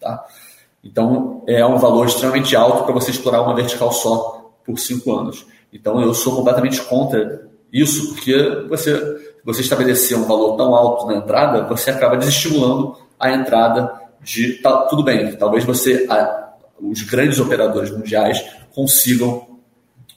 Tá? 0.00 0.24
Então, 0.82 1.42
é 1.46 1.64
um 1.66 1.78
valor 1.78 2.06
extremamente 2.06 2.54
alto 2.54 2.84
para 2.84 2.94
você 2.94 3.10
explorar 3.10 3.42
uma 3.42 3.54
vertical 3.54 3.92
só 3.92 4.52
por 4.64 4.78
cinco 4.78 5.16
anos. 5.16 5.46
Então, 5.72 6.00
eu 6.00 6.14
sou 6.14 6.36
completamente 6.36 6.80
contra 6.82 7.48
isso, 7.72 8.14
porque 8.14 8.36
você, 8.68 9.25
você 9.46 9.60
estabelecer 9.60 10.18
um 10.18 10.24
valor 10.24 10.56
tão 10.56 10.74
alto 10.74 11.06
na 11.06 11.14
entrada, 11.14 11.62
você 11.62 11.90
acaba 11.90 12.16
desestimulando 12.16 12.96
a 13.18 13.30
entrada 13.30 13.92
de. 14.20 14.54
Tá, 14.54 14.78
tudo 14.88 15.04
bem, 15.04 15.36
talvez 15.36 15.64
você, 15.64 16.04
a, 16.10 16.48
os 16.80 17.02
grandes 17.02 17.38
operadores 17.38 17.92
mundiais 17.92 18.44
consigam 18.74 19.46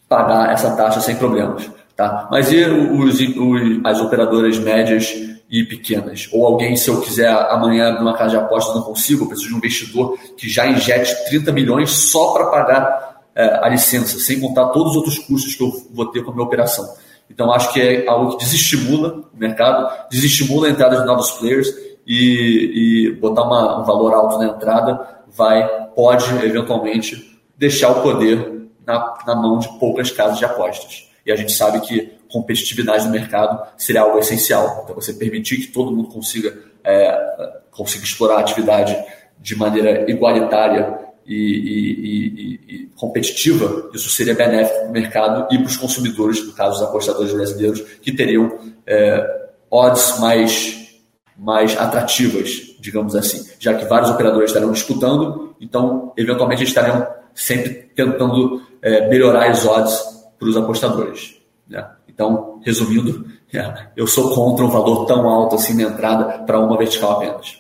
pagar 0.10 0.52
essa 0.52 0.76
taxa 0.76 1.00
sem 1.00 1.16
problemas. 1.16 1.70
Tá? 1.96 2.28
Mas 2.32 2.52
e 2.52 2.64
os, 2.64 3.20
os, 3.20 3.86
as 3.86 4.02
operadoras 4.02 4.58
médias 4.58 5.14
e 5.48 5.64
pequenas? 5.64 6.28
Ou 6.32 6.48
alguém, 6.48 6.76
se 6.76 6.90
eu 6.90 7.00
quiser 7.00 7.30
amanhã 7.30 7.92
numa 7.92 8.18
casa 8.18 8.32
de 8.32 8.38
apostas 8.38 8.76
não 8.76 8.82
consigo, 8.82 9.26
eu 9.26 9.28
preciso 9.28 9.50
de 9.50 9.56
um 9.56 9.58
investidor 9.58 10.18
que 10.36 10.50
já 10.50 10.66
injete 10.66 11.14
30 11.26 11.52
milhões 11.52 11.92
só 11.92 12.34
para 12.34 12.48
pagar 12.48 13.22
é, 13.36 13.60
a 13.64 13.70
licença, 13.70 14.20
sem 14.20 14.40
contar 14.40 14.70
todos 14.70 14.92
os 14.92 14.98
outros 14.98 15.20
custos 15.20 15.54
que 15.54 15.64
eu 15.64 15.72
vou 15.94 16.08
ter 16.08 16.24
com 16.24 16.32
a 16.32 16.34
minha 16.34 16.46
operação. 16.46 16.86
Então, 17.30 17.52
acho 17.52 17.72
que 17.72 17.80
é 17.80 18.08
algo 18.08 18.32
que 18.32 18.44
desestimula 18.44 19.24
o 19.34 19.38
mercado, 19.38 20.10
desestimula 20.10 20.68
a 20.68 20.72
entrada 20.72 21.00
de 21.00 21.06
novos 21.06 21.32
players 21.32 21.70
e, 22.06 23.08
e 23.08 23.12
botar 23.20 23.44
uma, 23.44 23.82
um 23.82 23.84
valor 23.84 24.14
alto 24.14 24.40
na 24.40 24.48
entrada 24.48 25.20
vai, 25.28 25.68
pode, 25.96 26.28
eventualmente, 26.44 27.40
deixar 27.56 27.92
o 27.92 28.02
poder 28.02 28.70
na, 28.86 29.18
na 29.28 29.36
mão 29.36 29.60
de 29.60 29.68
poucas 29.80 30.10
casas 30.10 30.40
de 30.40 30.46
apostas. 30.46 31.08
E 31.26 31.32
a 31.32 31.36
gente 31.36 31.52
sabe 31.52 31.80
que 31.82 32.18
competitividade 32.32 33.06
no 33.06 33.12
mercado 33.12 33.62
seria 33.78 34.02
algo 34.02 34.18
essencial. 34.18 34.82
Então, 34.84 34.96
você 34.96 35.14
permitir 35.14 35.58
que 35.58 35.68
todo 35.68 35.92
mundo 35.92 36.10
consiga, 36.10 36.58
é, 36.84 37.64
consiga 37.72 38.04
explorar 38.04 38.38
a 38.38 38.40
atividade 38.40 38.98
de 39.40 39.56
maneira 39.56 40.10
igualitária 40.10 41.09
e, 41.30 41.36
e, 41.36 42.76
e, 42.76 42.90
competitiva, 42.96 43.92
isso 43.94 44.10
seria 44.10 44.34
benéfico 44.34 44.80
para 44.80 44.90
o 44.90 44.92
mercado 44.92 45.54
e 45.54 45.60
para 45.60 45.68
os 45.68 45.78
consumidores, 45.78 46.44
no 46.44 46.54
caso 46.54 46.78
os 46.78 46.82
apostadores 46.82 47.32
brasileiros, 47.32 47.82
que 48.02 48.12
teriam 48.12 48.58
é, 48.88 49.48
odds 49.70 50.20
mais, 50.20 51.00
mais 51.38 51.78
atrativas, 51.78 52.76
digamos 52.80 53.16
assim, 53.16 53.48
já 53.60 53.76
que 53.76 53.86
vários 53.86 54.10
operadores 54.10 54.50
estariam 54.50 54.72
disputando, 54.72 55.56
então, 55.62 56.12
eventualmente, 56.18 56.64
eles 56.64 56.70
estariam 56.70 57.06
sempre 57.36 57.92
tentando 57.96 58.64
é, 58.82 59.08
melhorar 59.08 59.52
as 59.52 59.66
odds 59.68 60.02
para 60.40 60.48
os 60.48 60.58
apostadores. 60.58 61.36
Né? 61.68 61.88
Então, 62.08 62.60
resumindo, 62.66 63.26
é, 63.54 63.88
eu 63.96 64.08
sou 64.08 64.34
contra 64.34 64.66
um 64.66 64.70
valor 64.70 65.06
tão 65.06 65.30
alto 65.30 65.56
assim 65.56 65.76
na 65.76 65.90
entrada 65.90 66.40
para 66.40 66.60
uma 66.60 66.78
vertical 66.78 67.12
apenas. 67.12 67.59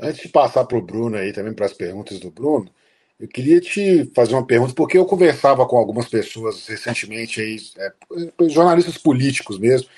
Antes 0.00 0.22
de 0.22 0.28
passar 0.28 0.64
para 0.64 0.76
o 0.76 0.82
Bruno 0.82 1.16
aí 1.16 1.32
também 1.32 1.54
para 1.54 1.66
as 1.66 1.72
perguntas 1.72 2.18
do 2.20 2.30
Bruno, 2.30 2.70
eu 3.18 3.26
queria 3.26 3.60
te 3.60 4.10
fazer 4.14 4.34
uma 4.34 4.46
pergunta, 4.46 4.74
porque 4.74 4.98
eu 4.98 5.06
conversava 5.06 5.66
com 5.66 5.78
algumas 5.78 6.06
pessoas 6.06 6.66
recentemente, 6.66 7.40
aí, 7.40 7.56
é, 7.78 8.48
jornalistas 8.48 8.98
políticos 8.98 9.58
mesmo, 9.58 9.88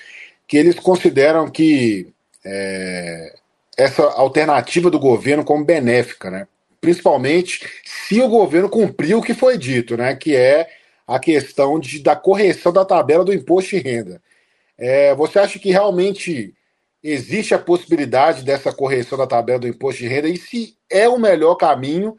que 0.47 0.55
eles 0.55 0.75
consideram 0.75 1.49
que 1.49 2.07
é, 2.45 3.35
essa 3.77 4.03
alternativa 4.03 4.89
do 4.89 4.99
governo 4.99 5.43
como 5.43 5.65
benéfica, 5.65 6.31
né? 6.31 6.47
principalmente 6.79 7.67
se 7.83 8.21
o 8.21 8.29
governo 8.29 8.69
cumprir 8.69 9.15
o 9.15 9.21
que 9.21 9.33
foi 9.33 9.57
dito, 9.57 9.97
né? 9.97 10.15
que 10.15 10.35
é 10.35 10.69
a 11.05 11.19
questão 11.19 11.77
de, 11.77 11.99
da 12.01 12.15
correção 12.15 12.71
da 12.71 12.85
tabela 12.85 13.25
do 13.25 13.33
imposto 13.33 13.71
de 13.71 13.81
renda. 13.81 14.21
É, 14.77 15.13
você 15.13 15.39
acha 15.39 15.59
que 15.59 15.71
realmente 15.71 16.53
existe 17.03 17.53
a 17.53 17.59
possibilidade 17.59 18.43
dessa 18.43 18.73
correção 18.73 19.17
da 19.17 19.27
tabela 19.27 19.59
do 19.59 19.67
imposto 19.67 20.01
de 20.01 20.07
renda 20.07 20.27
e 20.27 20.37
se 20.37 20.77
é 20.89 21.07
o 21.07 21.17
melhor 21.19 21.55
caminho 21.55 22.17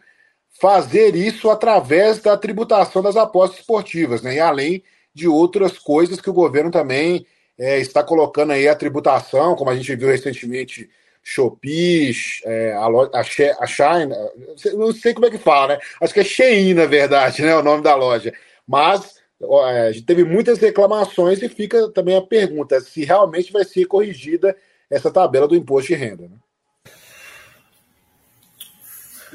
fazer 0.60 1.14
isso 1.14 1.50
através 1.50 2.18
da 2.18 2.36
tributação 2.36 3.02
das 3.02 3.16
apostas 3.16 3.60
esportivas, 3.60 4.22
né? 4.22 4.36
E 4.36 4.40
além 4.40 4.82
de 5.14 5.28
outras 5.28 5.78
coisas 5.78 6.20
que 6.20 6.30
o 6.30 6.34
governo 6.34 6.70
também 6.70 7.26
é, 7.58 7.78
está 7.78 8.02
colocando 8.02 8.52
aí 8.52 8.68
a 8.68 8.74
tributação, 8.74 9.54
como 9.54 9.70
a 9.70 9.76
gente 9.76 9.94
viu 9.96 10.08
recentemente, 10.08 10.88
Shopee, 11.22 12.12
é, 12.44 12.72
a, 12.72 12.86
a, 12.86 13.20
a 13.60 13.66
China, 13.66 14.16
não 14.74 14.92
sei 14.92 15.12
como 15.12 15.26
é 15.26 15.30
que 15.30 15.38
fala, 15.38 15.74
né? 15.74 15.80
Acho 16.00 16.14
que 16.14 16.20
é 16.20 16.24
Shein, 16.24 16.74
na 16.74 16.86
verdade, 16.86 17.40
né? 17.42 17.54
O 17.54 17.62
nome 17.62 17.82
da 17.82 17.94
loja. 17.94 18.32
Mas 18.66 19.20
é, 19.42 19.92
teve 20.06 20.24
muitas 20.24 20.58
reclamações 20.58 21.42
e 21.42 21.48
fica 21.48 21.90
também 21.90 22.16
a 22.16 22.22
pergunta 22.22 22.80
se 22.80 23.04
realmente 23.04 23.52
vai 23.52 23.64
ser 23.64 23.86
corrigida 23.86 24.56
essa 24.90 25.10
tabela 25.10 25.46
do 25.46 25.54
imposto 25.54 25.88
de 25.88 25.94
renda. 25.94 26.24
Né? 26.24 26.36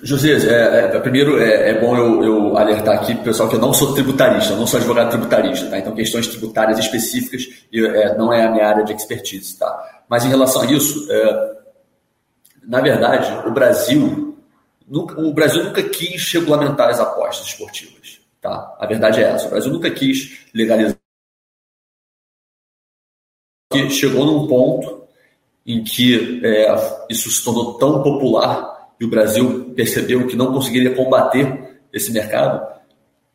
José, 0.03 0.33
é, 0.33 0.95
é, 0.95 0.99
primeiro 0.99 1.39
é, 1.41 1.69
é 1.69 1.79
bom 1.79 1.95
eu, 1.95 2.23
eu, 2.23 2.57
alertar 2.57 2.95
aqui 2.95 3.15
pessoal 3.15 3.47
que 3.47 3.55
eu 3.55 3.59
não 3.59 3.73
sou 3.73 3.93
tributarista, 3.93 4.51
eu 4.51 4.57
não 4.57 4.67
sou 4.67 4.77
advogado 4.77 5.09
tributarista, 5.09 5.69
tá? 5.69 5.79
então 5.79 5.95
questões 5.95 6.27
tributárias 6.27 6.77
específicas 6.77 7.47
é, 7.73 8.17
não 8.17 8.33
é 8.33 8.45
a 8.45 8.51
minha 8.51 8.67
área 8.67 8.83
de 8.83 8.93
expertise. 8.93 9.57
Tá? 9.57 10.03
Mas 10.09 10.25
em 10.25 10.29
relação 10.29 10.63
a 10.63 10.65
isso, 10.65 11.09
é, 11.09 11.57
na 12.67 12.81
verdade, 12.81 13.47
o 13.47 13.51
Brasil, 13.51 14.37
nunca, 14.85 15.19
o 15.19 15.33
Brasil 15.33 15.63
nunca 15.63 15.81
quis 15.81 16.31
regulamentar 16.33 16.89
as 16.89 16.99
apostas 16.99 17.47
esportivas. 17.47 18.19
Tá? 18.41 18.75
A 18.77 18.85
verdade 18.85 19.23
é 19.23 19.29
essa, 19.29 19.47
o 19.47 19.49
Brasil 19.49 19.71
nunca 19.71 19.89
quis 19.89 20.45
legalizar. 20.53 20.97
Chegou 23.89 24.25
num 24.25 24.47
ponto 24.47 25.04
em 25.65 25.83
que 25.83 26.41
é, 26.43 26.75
isso 27.09 27.31
se 27.31 27.43
tornou 27.43 27.73
tão 27.73 28.03
popular 28.03 28.89
e 28.99 29.05
o 29.05 29.09
Brasil 29.09 29.73
percebeu 29.75 30.27
que 30.27 30.35
não 30.35 30.53
conseguiria 30.53 30.93
combater 30.93 31.79
esse 31.91 32.11
mercado, 32.11 32.65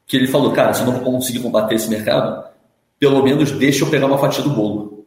que 0.07 0.17
ele 0.17 0.27
falou, 0.27 0.53
cara, 0.53 0.73
se 0.73 0.83
eu 0.83 0.87
não 0.87 1.01
conseguir 1.01 1.41
combater 1.41 1.75
esse 1.75 1.89
mercado, 1.89 2.45
pelo 2.99 3.23
menos 3.23 3.51
deixa 3.53 3.85
eu 3.85 3.91
pegar 3.91 4.07
uma 4.07 4.19
fatia 4.19 4.45
do 4.45 4.51
bolo 4.51 5.07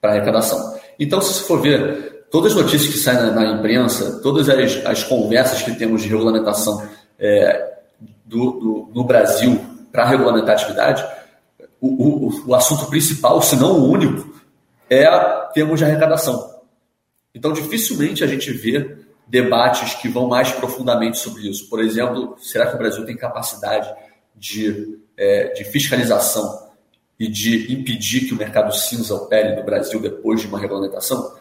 para 0.00 0.12
arrecadação. 0.12 0.78
Então, 0.98 1.20
se 1.20 1.34
você 1.34 1.44
for 1.44 1.60
ver 1.60 2.26
todas 2.30 2.52
as 2.52 2.62
notícias 2.62 2.92
que 2.92 2.98
saem 2.98 3.18
na, 3.18 3.30
na 3.32 3.52
imprensa, 3.52 4.20
todas 4.22 4.48
as, 4.48 4.84
as, 4.86 5.04
conversas 5.04 5.62
que 5.62 5.74
temos 5.74 6.02
de 6.02 6.08
regulamentação 6.08 6.86
é, 7.18 7.78
do, 8.24 8.52
do, 8.52 8.90
no 8.94 9.04
Brasil 9.04 9.60
para 9.90 10.04
regulamentar 10.04 10.50
a 10.50 10.52
atividade, 10.54 11.04
o, 11.80 12.28
o, 12.28 12.48
o 12.48 12.54
assunto 12.54 12.86
principal, 12.86 13.40
se 13.42 13.56
não 13.56 13.80
o 13.80 13.90
único, 13.90 14.37
é 14.90 15.06
termos 15.52 15.78
de 15.78 15.84
arrecadação. 15.84 16.58
Então, 17.34 17.52
dificilmente 17.52 18.24
a 18.24 18.26
gente 18.26 18.50
vê 18.52 18.96
debates 19.26 19.94
que 19.94 20.08
vão 20.08 20.26
mais 20.26 20.50
profundamente 20.52 21.18
sobre 21.18 21.48
isso. 21.48 21.68
Por 21.68 21.80
exemplo, 21.80 22.36
será 22.38 22.66
que 22.66 22.74
o 22.74 22.78
Brasil 22.78 23.04
tem 23.04 23.16
capacidade 23.16 23.92
de, 24.34 24.98
é, 25.16 25.48
de 25.52 25.64
fiscalização 25.64 26.68
e 27.18 27.28
de 27.28 27.72
impedir 27.72 28.26
que 28.26 28.32
o 28.32 28.36
mercado 28.36 28.74
cinza 28.74 29.14
opere 29.14 29.54
no 29.54 29.64
Brasil 29.64 30.00
depois 30.00 30.40
de 30.40 30.46
uma 30.46 30.58
regulamentação? 30.58 31.36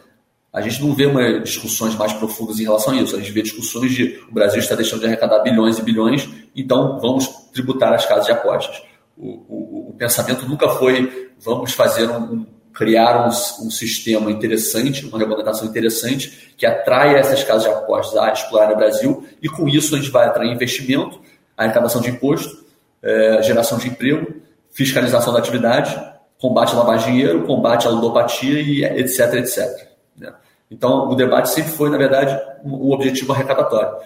A 0.51 0.61
gente 0.61 0.81
não 0.81 0.93
vê 0.93 1.05
uma 1.05 1.39
discussões 1.39 1.95
mais 1.95 2.13
profundas 2.13 2.59
em 2.59 2.63
relação 2.63 2.93
a 2.93 2.97
isso. 2.97 3.15
A 3.15 3.19
gente 3.19 3.31
vê 3.31 3.41
discussões 3.41 3.93
de 3.93 4.19
o 4.29 4.33
Brasil 4.33 4.59
está 4.59 4.75
deixando 4.75 5.01
de 5.01 5.05
arrecadar 5.05 5.39
bilhões 5.39 5.77
e 5.77 5.81
bilhões, 5.81 6.27
então 6.55 6.99
vamos 6.99 7.27
tributar 7.53 7.93
as 7.93 8.05
casas 8.05 8.25
de 8.25 8.31
apostas. 8.31 8.81
o, 9.15 9.29
o, 9.47 9.89
o 9.89 9.93
pensamento 9.93 10.47
nunca 10.47 10.69
foi 10.69 11.31
vamos 11.39 11.73
fazer 11.73 12.09
um, 12.09 12.33
um 12.33 12.45
criar 12.77 13.25
um, 13.25 13.29
um, 13.65 13.71
sistema 13.71 14.29
interessante, 14.29 15.03
uma 15.03 15.17
regulamentação 15.17 15.67
interessante, 15.67 16.53
que 16.55 16.63
atraia 16.63 17.17
essas 17.17 17.43
casas 17.43 17.63
de 17.63 17.69
apostas 17.69 18.15
a 18.15 18.31
explorar 18.31 18.71
o 18.71 18.75
Brasil, 18.75 19.27
e 19.41 19.49
com 19.49 19.67
isso 19.67 19.95
a 19.95 19.97
gente 19.97 20.11
vai 20.11 20.27
atrair 20.27 20.51
investimento, 20.51 21.19
arrecadação 21.57 21.99
de 21.99 22.11
imposto, 22.11 22.63
é, 23.01 23.41
geração 23.41 23.79
de 23.79 23.87
emprego, 23.87 24.31
fiscalização 24.71 25.33
da 25.33 25.39
atividade, 25.39 25.99
combate 26.39 26.75
à 26.75 26.77
lavagem 26.77 27.07
de 27.07 27.11
dinheiro, 27.13 27.47
combate 27.47 27.87
à 27.87 27.89
ludopatia 27.89 28.61
e 28.61 28.83
etc, 28.83 29.33
etc. 29.33 29.87
Né? 30.15 30.31
Então, 30.69 31.09
o 31.09 31.15
debate 31.15 31.49
sempre 31.49 31.71
foi, 31.71 31.89
na 31.89 31.97
verdade, 31.97 32.39
um, 32.63 32.89
um 32.89 32.91
objetivo 32.91 33.33
arrecadatório. 33.33 33.97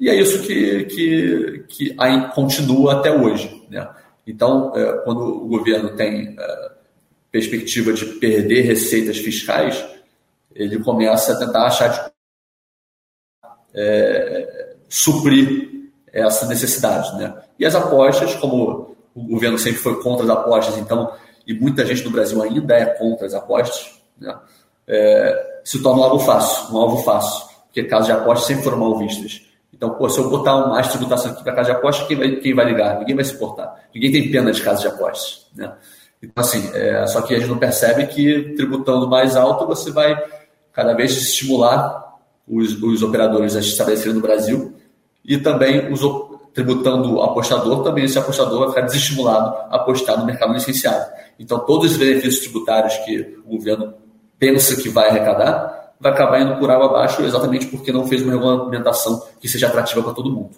E 0.00 0.10
é 0.10 0.14
isso 0.16 0.42
que, 0.42 0.84
que, 0.86 1.64
que 1.68 1.94
aí 1.96 2.28
continua 2.34 2.94
até 2.94 3.12
hoje. 3.12 3.64
Né? 3.70 3.88
Então, 4.26 4.72
é, 4.74 4.94
quando 5.04 5.20
o 5.20 5.46
governo 5.46 5.90
tem 5.90 6.34
é, 6.36 6.75
perspectiva 7.36 7.92
de 7.92 8.06
perder 8.06 8.62
receitas 8.62 9.18
fiscais, 9.18 9.84
ele 10.54 10.78
começa 10.78 11.34
a 11.34 11.38
tentar 11.38 11.66
achar 11.66 11.88
de 11.88 12.10
é, 13.74 14.74
suprir 14.88 15.90
essa 16.10 16.46
necessidade. 16.46 17.14
Né? 17.18 17.34
E 17.58 17.66
as 17.66 17.74
apostas, 17.74 18.34
como 18.36 18.96
o 19.14 19.22
governo 19.22 19.58
sempre 19.58 19.78
foi 19.78 20.02
contra 20.02 20.24
as 20.24 20.30
apostas, 20.30 20.78
então, 20.78 21.12
e 21.46 21.52
muita 21.52 21.84
gente 21.84 22.02
no 22.04 22.10
Brasil 22.10 22.42
ainda 22.42 22.74
é 22.74 22.86
contra 22.86 23.26
as 23.26 23.34
apostas, 23.34 24.00
né? 24.18 24.34
é, 24.88 25.60
se 25.62 25.82
torna 25.82 26.00
um 26.00 26.04
alvo 26.04 26.24
fácil, 26.24 26.74
um 26.74 26.78
alvo 26.78 27.02
fácil, 27.02 27.46
porque 27.66 27.84
casas 27.84 28.06
de 28.06 28.12
apostas 28.12 28.46
sempre 28.46 28.64
foram 28.64 28.78
mal 28.78 28.98
vistas. 28.98 29.42
Então, 29.74 29.90
pô, 29.90 30.08
se 30.08 30.18
eu 30.18 30.30
botar 30.30 30.68
mais 30.68 30.88
tributação 30.88 31.32
aqui 31.32 31.44
para 31.44 31.54
casa 31.54 31.70
de 31.70 31.76
apostas, 31.76 32.08
quem 32.08 32.16
vai, 32.16 32.36
quem 32.36 32.54
vai 32.54 32.64
ligar? 32.64 32.98
Ninguém 32.98 33.14
vai 33.14 33.24
se 33.24 33.34
importar. 33.34 33.78
Ninguém 33.94 34.10
tem 34.10 34.30
pena 34.30 34.50
de 34.50 34.62
casas 34.62 34.80
de 34.80 34.88
apostas. 34.88 35.46
Né? 35.54 35.70
Então, 36.22 36.42
assim, 36.42 36.70
é, 36.74 37.06
só 37.06 37.22
que 37.22 37.34
a 37.34 37.38
gente 37.38 37.48
não 37.48 37.58
percebe 37.58 38.06
que 38.06 38.54
tributando 38.56 39.08
mais 39.08 39.36
alto, 39.36 39.66
você 39.66 39.90
vai 39.90 40.16
cada 40.72 40.94
vez 40.94 41.16
estimular 41.16 42.16
os, 42.46 42.80
os 42.82 43.02
operadores 43.02 43.56
a 43.56 43.62
se 43.62 43.68
estabelecerem 43.68 44.14
no 44.14 44.20
Brasil 44.20 44.74
e 45.24 45.38
também 45.38 45.92
os, 45.92 46.00
tributando 46.54 47.16
o 47.16 47.22
apostador, 47.22 47.82
também 47.82 48.04
esse 48.04 48.18
apostador 48.18 48.60
vai 48.60 48.68
ficar 48.70 48.80
desestimulado 48.82 49.54
a 49.70 49.76
apostar 49.76 50.18
no 50.18 50.24
mercado 50.24 50.54
licenciado. 50.54 51.04
Então, 51.38 51.58
todos 51.58 51.92
os 51.92 51.96
benefícios 51.98 52.40
tributários 52.40 52.96
que 52.98 53.36
o 53.44 53.56
governo 53.56 53.94
pensa 54.38 54.74
que 54.80 54.88
vai 54.88 55.10
arrecadar, 55.10 55.94
vai 56.00 56.12
acabar 56.12 56.40
indo 56.40 56.56
por 56.56 56.70
água 56.70 56.86
abaixo 56.86 57.22
exatamente 57.22 57.66
porque 57.66 57.92
não 57.92 58.06
fez 58.06 58.22
uma 58.22 58.32
regulamentação 58.32 59.22
que 59.40 59.48
seja 59.48 59.66
atrativa 59.66 60.02
para 60.02 60.14
todo 60.14 60.30
mundo. 60.30 60.50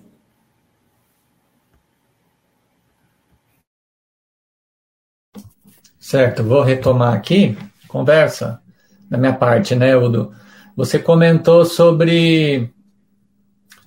Certo, 6.08 6.42
vou 6.42 6.62
retomar 6.62 7.12
aqui. 7.12 7.54
Conversa 7.86 8.62
da 9.10 9.18
minha 9.18 9.34
parte, 9.34 9.74
né, 9.74 9.94
Udo? 9.94 10.32
Você 10.74 10.98
comentou 10.98 11.66
sobre 11.66 12.72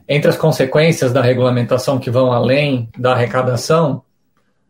entre 0.07 0.29
as 0.29 0.37
consequências 0.37 1.11
da 1.11 1.19
regulamentação 1.19 1.97
que 1.97 2.11
vão 2.11 2.31
além 2.31 2.87
da 2.95 3.13
arrecadação, 3.13 4.03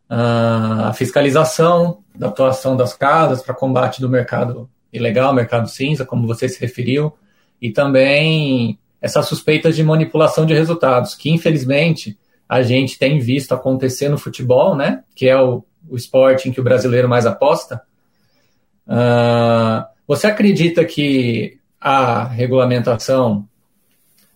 a 0.07 0.93
fiscalização 0.93 2.01
da 2.15 2.27
atuação 2.27 2.77
das 2.77 2.93
casas 2.93 3.41
para 3.41 3.53
combate 3.53 3.99
do 3.99 4.07
mercado 4.07 4.69
ilegal, 4.93 5.33
mercado 5.33 5.67
cinza, 5.67 6.05
como 6.05 6.25
você 6.25 6.47
se 6.47 6.57
referiu, 6.57 7.11
e 7.61 7.69
também 7.69 8.79
essas 9.01 9.25
suspeitas 9.25 9.75
de 9.75 9.83
manipulação 9.83 10.45
de 10.45 10.53
resultados, 10.53 11.15
que 11.15 11.29
infelizmente 11.29 12.17
a 12.47 12.61
gente 12.61 12.97
tem 12.97 13.19
visto 13.19 13.53
acontecer 13.53 14.07
no 14.07 14.17
futebol, 14.17 14.73
né? 14.73 15.03
Que 15.13 15.27
é 15.27 15.37
o, 15.37 15.65
o 15.91 15.97
esporte 15.97 16.47
em 16.47 16.53
que 16.53 16.61
o 16.61 16.63
brasileiro 16.63 17.09
mais 17.09 17.25
aposta. 17.25 17.81
Uh, 18.87 19.85
você 20.07 20.27
acredita 20.27 20.85
que 20.85 21.59
a 21.79 22.23
regulamentação 22.23 23.47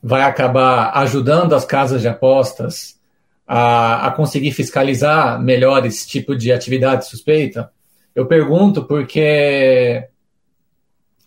vai 0.04 0.22
acabar 0.22 0.92
ajudando 0.98 1.54
as 1.54 1.64
casas 1.64 2.02
de 2.02 2.10
apostas 2.10 3.00
a, 3.48 4.08
a 4.08 4.12
conseguir 4.12 4.52
fiscalizar 4.52 5.42
melhor 5.42 5.86
esse 5.86 6.06
tipo 6.06 6.36
de 6.36 6.52
atividade 6.52 7.08
suspeita? 7.08 7.72
Eu 8.14 8.26
pergunto 8.26 8.84
porque 8.84 10.08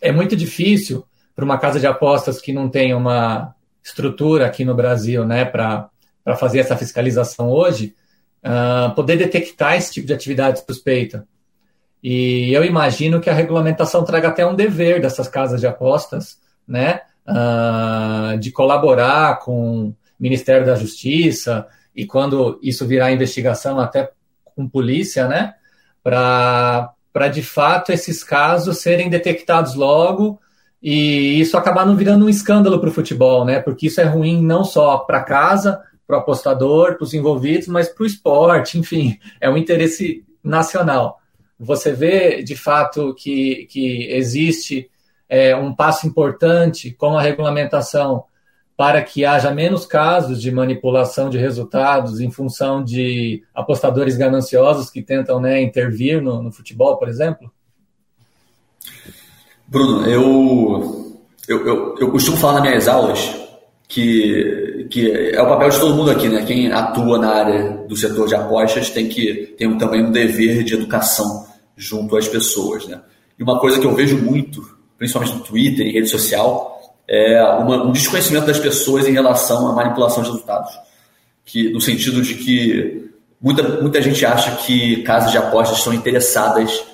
é 0.00 0.12
muito 0.12 0.37
difícil 0.37 1.05
para 1.35 1.44
uma 1.44 1.59
casa 1.59 1.81
de 1.81 1.87
apostas 1.87 2.40
que 2.40 2.52
não 2.52 2.68
tem 2.68 2.94
uma 2.94 3.55
estrutura 3.83 4.46
aqui 4.46 4.64
no 4.64 4.74
Brasil, 4.74 5.24
né, 5.24 5.44
para 5.44 5.88
fazer 6.38 6.59
essa 6.59 6.76
fiscalização 6.76 7.48
hoje, 7.48 7.94
uh, 8.44 8.94
poder 8.94 9.16
detectar 9.16 9.77
esse 9.77 9.92
tipo 9.92 10.07
de 10.07 10.12
atividade 10.12 10.62
suspeita. 10.66 11.27
E 12.03 12.53
eu 12.53 12.64
imagino 12.64 13.20
que 13.20 13.29
a 13.29 13.35
regulamentação 13.35 14.05
traga 14.05 14.29
até 14.29 14.46
um 14.46 14.55
dever 14.55 15.01
dessas 15.01 15.27
casas 15.27 15.61
de 15.61 15.66
apostas, 15.66 16.38
né, 16.66 17.01
uh, 17.27 18.38
de 18.38 18.53
colaborar 18.53 19.40
com 19.40 19.88
o 19.88 19.94
Ministério 20.18 20.66
da 20.66 20.77
Justiça 20.77 21.66
e 21.94 22.07
quando 22.07 22.59
isso 22.62 22.87
virar 22.87 23.11
investigação 23.11 23.81
até 23.81 24.11
com 24.44 24.68
polícia, 24.68 25.27
né, 25.27 25.55
para 26.03 26.94
de 27.33 27.42
fato 27.42 27.90
esses 27.90 28.22
casos 28.22 28.79
serem 28.79 29.11
detectados 29.11 29.74
logo 29.74 30.40
e 30.81 31.40
isso 31.40 31.57
acabar 31.57 31.85
não 31.85 31.96
virando 31.96 32.27
um 32.27 32.29
escândalo 32.29 32.79
para 32.79 32.88
o 32.88 32.92
futebol, 32.92 33.44
né, 33.44 33.59
porque 33.59 33.88
isso 33.88 34.01
é 34.01 34.05
ruim 34.05 34.40
não 34.40 34.62
só 34.62 34.98
para 34.98 35.24
casa, 35.24 35.83
para 36.09 36.16
o 36.16 36.21
apostador, 36.21 36.94
para 36.94 37.05
os 37.05 37.12
envolvidos, 37.12 37.68
mas 37.68 37.90
para 37.90 38.03
o 38.03 38.07
esporte, 38.07 38.79
enfim, 38.79 39.18
é 39.38 39.51
um 39.51 39.59
interesse 39.59 40.25
nacional. 40.42 41.21
Você 41.61 41.92
vê, 41.92 42.42
de 42.42 42.57
fato, 42.57 43.14
que, 43.14 43.66
que 43.71 44.11
existe 44.11 44.88
é, 45.29 45.55
um 45.55 45.75
passo 45.75 46.07
importante 46.07 46.92
com 46.92 47.18
a 47.18 47.21
regulamentação 47.21 48.25
para 48.75 49.03
que 49.03 49.25
haja 49.25 49.51
menos 49.51 49.85
casos 49.85 50.40
de 50.40 50.51
manipulação 50.51 51.29
de 51.29 51.37
resultados 51.37 52.21
em 52.21 52.31
função 52.31 52.83
de 52.83 53.42
apostadores 53.55 54.16
gananciosos 54.16 54.88
que 54.88 55.03
tentam 55.03 55.38
né, 55.38 55.61
intervir 55.61 56.23
no, 56.23 56.42
no 56.42 56.51
futebol, 56.51 56.97
por 56.97 57.09
exemplo? 57.09 57.53
Bruno, 59.66 60.07
eu, 60.07 61.21
eu, 61.47 61.66
eu, 61.66 61.94
eu 61.99 62.11
costumo 62.11 62.38
falar 62.38 62.55
nas 62.55 62.62
minhas 62.62 62.88
aulas 62.88 63.47
que, 63.88 64.87
que 64.90 65.11
é 65.11 65.42
o 65.42 65.48
papel 65.48 65.70
de 65.70 65.81
todo 65.81 65.94
mundo 65.94 66.11
aqui, 66.11 66.29
né? 66.29 66.44
Quem 66.46 66.70
atua 66.70 67.18
na 67.18 67.31
área 67.31 67.70
do 67.88 67.96
setor 67.96 68.29
de 68.29 68.35
apostas 68.35 68.90
tem 68.90 69.09
que 69.09 69.55
tem 69.59 69.79
também 69.79 70.05
um 70.05 70.12
dever 70.12 70.62
de 70.62 70.74
educação 70.74 71.46
junto 71.74 72.14
às 72.14 72.29
pessoas, 72.29 72.87
né? 72.87 73.01
E 73.38 73.42
uma 73.42 73.59
coisa 73.59 73.81
que 73.81 73.87
eu 73.87 73.94
vejo 73.94 74.18
muito, 74.18 74.62
principalmente 74.98 75.35
no 75.35 75.40
Twitter 75.40 75.87
e 75.87 75.92
rede 75.92 76.09
social, 76.09 76.79
é 77.09 77.42
uma, 77.42 77.85
um 77.85 77.92
desconhecimento 77.92 78.46
das 78.46 78.59
pessoas 78.59 79.09
em 79.09 79.12
relação 79.12 79.68
à 79.68 79.72
manipulação 79.72 80.22
de 80.22 80.29
resultados, 80.29 80.70
que 81.46 81.72
no 81.72 81.81
sentido 81.81 82.20
de 82.20 82.35
que 82.35 83.11
muita 83.40 83.81
muita 83.81 84.03
gente 84.03 84.27
acha 84.27 84.55
que 84.57 85.03
casas 85.03 85.33
de 85.33 85.38
apostas 85.38 85.79
estão 85.79 85.94
interessadas 85.94 86.85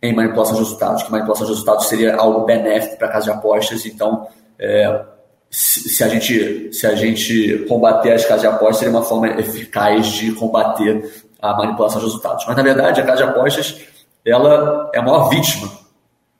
em 0.00 0.14
manipulação 0.14 0.54
de 0.54 0.60
resultados, 0.60 1.02
que 1.02 1.10
manipulação 1.10 1.44
de 1.44 1.52
resultados 1.52 1.86
seria 1.86 2.14
algo 2.14 2.44
benéfico 2.44 2.98
para 2.98 3.08
casas 3.08 3.24
de 3.24 3.30
apostas, 3.30 3.84
então 3.84 4.28
é, 4.56 5.15
se, 5.58 6.04
a 6.04 6.08
gente, 6.08 6.70
se 6.70 6.86
a 6.86 6.94
gente 6.94 7.64
combater 7.66 8.12
as 8.12 8.26
casas 8.26 8.42
de 8.42 8.46
apostas, 8.46 8.76
seria 8.76 8.92
uma 8.92 9.02
forma 9.02 9.26
eficaz 9.40 10.08
de 10.08 10.32
combater 10.32 11.10
a 11.40 11.54
manipulação 11.56 11.98
de 11.98 12.04
resultados. 12.04 12.44
Mas, 12.46 12.54
na 12.54 12.62
verdade, 12.62 13.00
a 13.00 13.06
casa 13.06 13.24
de 13.24 13.30
apostas 13.30 13.80
ela 14.22 14.90
é 14.92 14.98
a 14.98 15.02
maior 15.02 15.30
vítima 15.30 15.70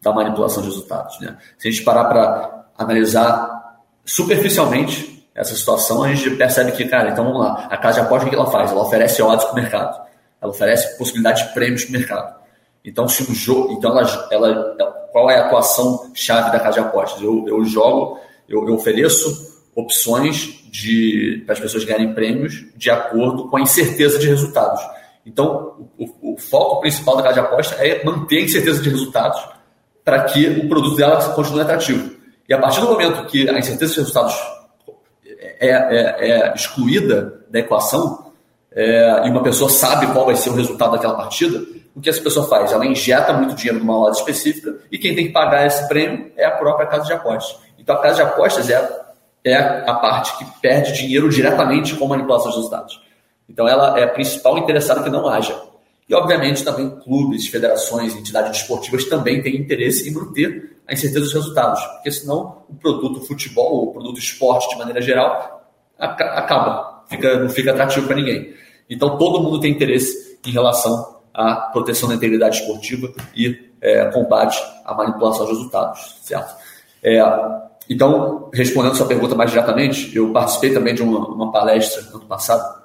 da 0.02 0.12
manipulação 0.12 0.62
de 0.62 0.68
resultados. 0.68 1.18
Né? 1.20 1.35
Se 1.57 1.66
a 1.66 1.70
gente 1.70 1.83
parar 1.83 2.05
para 2.05 2.66
analisar 2.76 3.79
superficialmente 4.05 5.26
essa 5.35 5.55
situação, 5.55 6.05
a 6.05 6.12
gente 6.12 6.37
percebe 6.37 6.72
que, 6.72 6.85
cara, 6.85 7.09
então 7.09 7.24
vamos 7.24 7.40
lá, 7.40 7.68
a 7.70 7.76
casa 7.79 8.00
de 8.00 8.07
apostas 8.07 8.26
o 8.26 8.31
que 8.31 8.37
ela 8.37 8.50
faz? 8.50 8.70
Ela 8.70 8.83
oferece 8.83 9.22
odds 9.22 9.46
para 9.46 9.52
o 9.52 9.57
mercado, 9.57 9.98
ela 10.42 10.50
oferece 10.50 10.98
possibilidade 10.98 11.42
de 11.42 11.55
prêmios 11.55 11.87
para 11.87 11.90
o 11.90 11.98
mercado. 11.98 12.37
Então, 12.85 13.09
se 13.09 13.22
um 13.22 13.35
jogo, 13.35 13.72
então 13.72 13.98
ela, 13.98 14.29
ela, 14.31 15.09
qual 15.11 15.31
é 15.31 15.38
a 15.38 15.46
atuação 15.46 16.11
chave 16.14 16.52
da 16.52 16.61
casa 16.61 16.83
de 16.83 16.87
apostas? 16.87 17.22
Eu, 17.22 17.48
eu 17.48 17.64
jogo 17.64 18.26
eu, 18.48 18.66
eu 18.66 18.74
ofereço 18.74 19.56
opções 19.74 20.64
para 21.44 21.54
as 21.54 21.61
pessoas 21.61 21.85
ganharem 21.85 22.14
prêmios 22.14 22.64
de 22.76 22.90
acordo 22.90 23.48
com 23.48 23.56
a 23.56 23.61
incerteza 23.61 24.18
de 24.18 24.26
resultados. 24.26 24.80
Então, 25.24 25.88
o, 25.98 26.35
o, 26.35 26.38
foco 26.38 26.80
principal 26.80 27.16
da 27.16 27.22
casa 27.22 27.35
de 27.35 27.40
aposta 27.40 27.74
é 27.76 28.04
manter 28.04 28.38
a 28.38 28.42
incerteza 28.42 28.82
de 28.82 28.88
resultados 28.88 29.42
para 30.04 30.22
que 30.24 30.46
o 30.46 30.68
produto 30.68 30.96
dela 30.96 31.20
continue 31.35 31.62
atrativo. 31.62 32.14
E 32.48 32.54
a 32.54 32.59
partir 32.59 32.80
do 32.80 32.87
momento 32.87 33.26
que 33.26 33.48
a 33.48 33.59
incerteza 33.59 33.92
de 33.92 33.98
resultados 33.98 34.37
é, 35.59 35.68
é, 35.68 36.30
é 36.30 36.54
excluída 36.54 37.44
da 37.50 37.59
equação 37.59 38.26
é, 38.70 39.26
e 39.26 39.30
uma 39.30 39.42
pessoa 39.42 39.68
sabe 39.68 40.06
qual 40.12 40.26
vai 40.26 40.37
ser 40.37 40.50
o 40.50 40.54
resultado 40.54 40.92
daquela 40.92 41.14
partida, 41.14 41.64
o 41.94 42.00
que 42.00 42.11
essa 42.11 42.20
pessoa 42.20 42.46
faz? 42.46 42.70
Ela 42.72 42.87
injeta 42.87 43.32
muito 43.32 43.54
dinheiro 43.54 43.78
numa 43.78 43.96
loja 43.96 44.20
específica 44.20 44.76
e 44.92 44.98
quem 44.98 45.14
tem 45.14 45.26
que 45.26 45.32
pagar 45.32 45.66
esse 45.66 45.88
prêmio 45.88 46.30
é 46.37 46.44
a 46.44 46.52
própria 46.52 46.87
casa 46.87 47.04
de 47.04 47.12
apostas. 47.12 47.65
Então, 47.87 47.94
a 47.94 48.03
casa 48.03 48.16
de 48.16 48.22
apostas 48.22 48.68
é, 48.68 49.01
é 49.44 49.55
a 49.57 49.94
parte 49.94 50.37
que 50.38 50.61
perde 50.61 50.92
dinheiro 50.92 51.29
diretamente 51.29 51.94
com 51.94 52.09
manipulação 52.09 52.51
de 52.51 52.57
resultados. 52.57 53.01
Então, 53.49 53.68
ela 53.68 53.96
é 53.96 54.03
a 54.03 54.09
principal 54.09 54.59
interessada 54.59 55.05
que 55.05 55.09
não 55.09 55.29
haja. 55.29 55.57
E, 56.09 56.12
obviamente, 56.12 56.64
também 56.64 56.90
clubes, 56.90 57.46
federações, 57.46 58.16
entidades 58.16 58.51
desportivas 58.51 59.05
também 59.05 59.40
têm 59.40 59.55
interesse 59.55 60.09
em 60.09 60.12
manter 60.12 60.79
a 60.85 60.94
incerteza 60.94 61.20
dos 61.20 61.33
resultados, 61.33 61.81
porque 61.81 62.11
senão 62.11 62.64
o 62.68 62.75
produto 62.75 63.25
futebol, 63.25 63.72
ou 63.72 63.90
o 63.90 63.92
produto 63.92 64.18
esporte 64.18 64.68
de 64.68 64.79
maneira 64.79 65.01
geral, 65.01 65.64
acaba, 65.96 67.05
fica, 67.09 67.38
não 67.38 67.49
fica 67.49 67.70
atrativo 67.70 68.09
para 68.09 68.16
ninguém. 68.16 68.53
Então, 68.90 69.16
todo 69.16 69.40
mundo 69.40 69.61
tem 69.61 69.70
interesse 69.70 70.40
em 70.44 70.51
relação 70.51 71.20
à 71.33 71.55
proteção 71.72 72.09
da 72.09 72.16
integridade 72.16 72.57
esportiva 72.57 73.12
e 73.33 73.70
é, 73.81 74.07
combate 74.07 74.61
à 74.85 74.92
manipulação 74.92 75.46
de 75.46 75.53
resultados, 75.53 76.18
certo? 76.25 76.53
É, 77.01 77.20
então, 77.88 78.51
respondendo 78.53 78.96
sua 78.96 79.07
pergunta 79.07 79.35
mais 79.35 79.51
diretamente, 79.51 80.14
eu 80.16 80.33
participei 80.33 80.72
também 80.72 80.94
de 80.94 81.03
uma, 81.03 81.27
uma 81.29 81.53
palestra 81.53 82.03
no 82.11 82.16
ano 82.16 82.27
passado, 82.27 82.83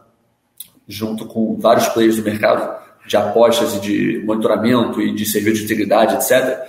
junto 0.87 1.25
com 1.25 1.57
vários 1.59 1.87
players 1.89 2.17
do 2.17 2.23
mercado, 2.23 2.79
de 3.07 3.17
apostas 3.17 3.75
e 3.75 3.79
de 3.79 4.23
monitoramento 4.25 5.01
e 5.01 5.13
de 5.13 5.25
serviço 5.25 5.57
de 5.57 5.65
integridade, 5.65 6.15
etc. 6.15 6.59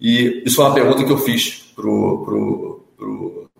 E 0.00 0.42
isso 0.44 0.56
foi 0.56 0.64
uma 0.64 0.74
pergunta 0.74 1.04
que 1.04 1.12
eu 1.12 1.18
fiz 1.18 1.72
para 1.74 1.84
pro, 1.84 2.84
pro, 2.96 3.50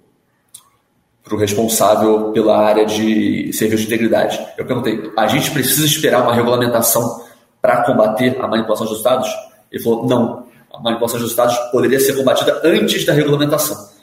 pro 1.23 1.37
responsável 1.37 2.33
pela 2.33 2.59
área 2.59 2.85
de 2.85 3.53
serviço 3.53 3.83
de 3.83 3.95
integridade. 3.95 4.45
Eu 4.59 4.67
perguntei: 4.67 5.12
a 5.17 5.27
gente 5.29 5.51
precisa 5.53 5.87
esperar 5.87 6.23
uma 6.23 6.35
regulamentação 6.35 7.25
para 7.62 7.85
combater 7.85 8.37
a 8.41 8.49
manipulação 8.49 8.87
de 8.87 8.93
resultados? 8.93 9.29
Ele 9.71 9.83
falou: 9.83 10.07
não. 10.07 10.47
A 10.73 10.81
manipulação 10.81 11.19
de 11.19 11.25
resultados 11.25 11.57
poderia 11.71 11.99
ser 11.99 12.17
combatida 12.17 12.61
antes 12.65 13.07
da 13.07 13.12
regulamentação. 13.15 13.96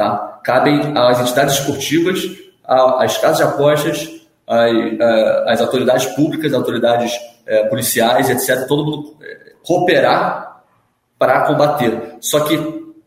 Tá? 0.00 0.40
Cabem 0.42 0.96
às 0.96 1.20
entidades 1.20 1.58
esportivas, 1.58 2.24
às 2.64 3.18
casas 3.18 3.36
de 3.36 3.42
apostas, 3.42 4.08
às, 5.46 5.60
autoridades 5.60 6.06
públicas, 6.06 6.54
autoridades 6.54 7.12
é, 7.44 7.64
policiais, 7.64 8.30
etc., 8.30 8.66
todo 8.66 8.82
mundo 8.82 9.16
é, 9.20 9.52
cooperar 9.62 10.62
para 11.18 11.42
combater. 11.42 12.16
Só 12.18 12.40
que 12.40 12.56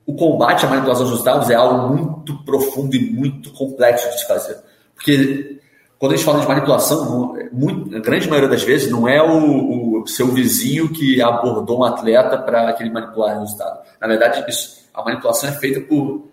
o 0.05 0.13
combate 0.15 0.67
à 0.67 0.69
manipulação 0.69 1.09
dos 1.09 1.23
dados 1.23 1.49
é 1.49 1.55
algo 1.55 1.95
muito 1.95 2.37
profundo 2.43 2.95
e 2.95 3.09
muito 3.11 3.51
complexo 3.53 4.07
de 4.11 4.19
se 4.19 4.27
fazer. 4.27 4.57
Porque 4.93 5.59
quando 5.97 6.13
a 6.13 6.15
gente 6.15 6.25
fala 6.25 6.41
de 6.41 6.47
manipulação, 6.47 7.35
muito, 7.51 7.97
a 7.97 8.01
grande 8.01 8.29
maioria 8.29 8.51
das 8.51 8.61
vezes 8.61 8.91
não 8.91 9.07
é 9.07 9.19
o, 9.19 10.03
o 10.03 10.07
seu 10.07 10.27
vizinho 10.27 10.93
que 10.93 11.19
abordou 11.23 11.79
um 11.79 11.85
atleta 11.85 12.37
para 12.37 12.71
que 12.73 12.83
ele 12.83 12.91
manipular 12.91 13.35
o 13.35 13.39
resultado. 13.39 13.79
Na 13.99 14.07
verdade, 14.07 14.45
isso, 14.47 14.87
a 14.93 15.03
manipulação 15.03 15.49
é 15.49 15.53
feita 15.53 15.81
por, 15.81 16.31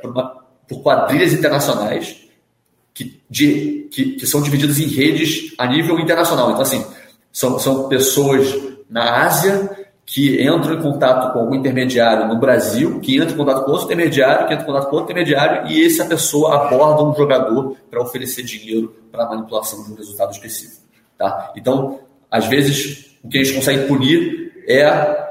por, 0.00 0.10
uma, 0.10 0.36
por 0.68 0.82
quadrilhas 0.82 1.32
internacionais 1.32 2.16
que, 2.94 3.20
de, 3.28 3.88
que, 3.90 4.12
que, 4.12 4.26
são 4.26 4.42
divididas 4.42 4.78
em 4.78 4.86
redes 4.86 5.54
a 5.56 5.66
nível 5.66 5.98
internacional. 5.98 6.50
Então, 6.50 6.62
assim, 6.62 6.84
são, 7.32 7.58
são 7.58 7.88
pessoas 7.88 8.52
na 8.90 9.26
Ásia 9.26 9.70
que 10.04 10.42
entram 10.42 10.74
em 10.74 10.82
contato 10.82 11.32
com 11.32 11.40
algum 11.40 11.54
intermediário 11.54 12.26
no 12.26 12.40
Brasil, 12.40 12.98
que 12.98 13.16
entra 13.16 13.34
em 13.34 13.36
contato 13.36 13.64
com 13.64 13.72
outro 13.72 13.86
intermediário, 13.86 14.46
que 14.46 14.54
entra 14.54 14.64
em 14.64 14.66
contato 14.66 14.88
com 14.88 14.96
outro 14.96 15.12
intermediário, 15.12 15.70
e 15.70 15.84
essa 15.84 16.06
pessoa 16.06 16.54
aborda 16.54 17.04
um 17.04 17.14
jogador 17.14 17.76
para 17.90 18.00
oferecer 18.00 18.42
dinheiro 18.42 18.96
para 19.12 19.28
manipulação 19.28 19.84
de 19.84 19.92
um 19.92 19.94
resultado 19.94 20.32
específico. 20.32 20.82
Tá? 21.18 21.52
Então, 21.54 22.00
às 22.30 22.46
vezes, 22.46 23.16
o 23.22 23.28
que 23.28 23.38
a 23.38 23.44
gente 23.44 23.56
consegue 23.56 23.86
punir 23.86 24.64
é 24.66 25.27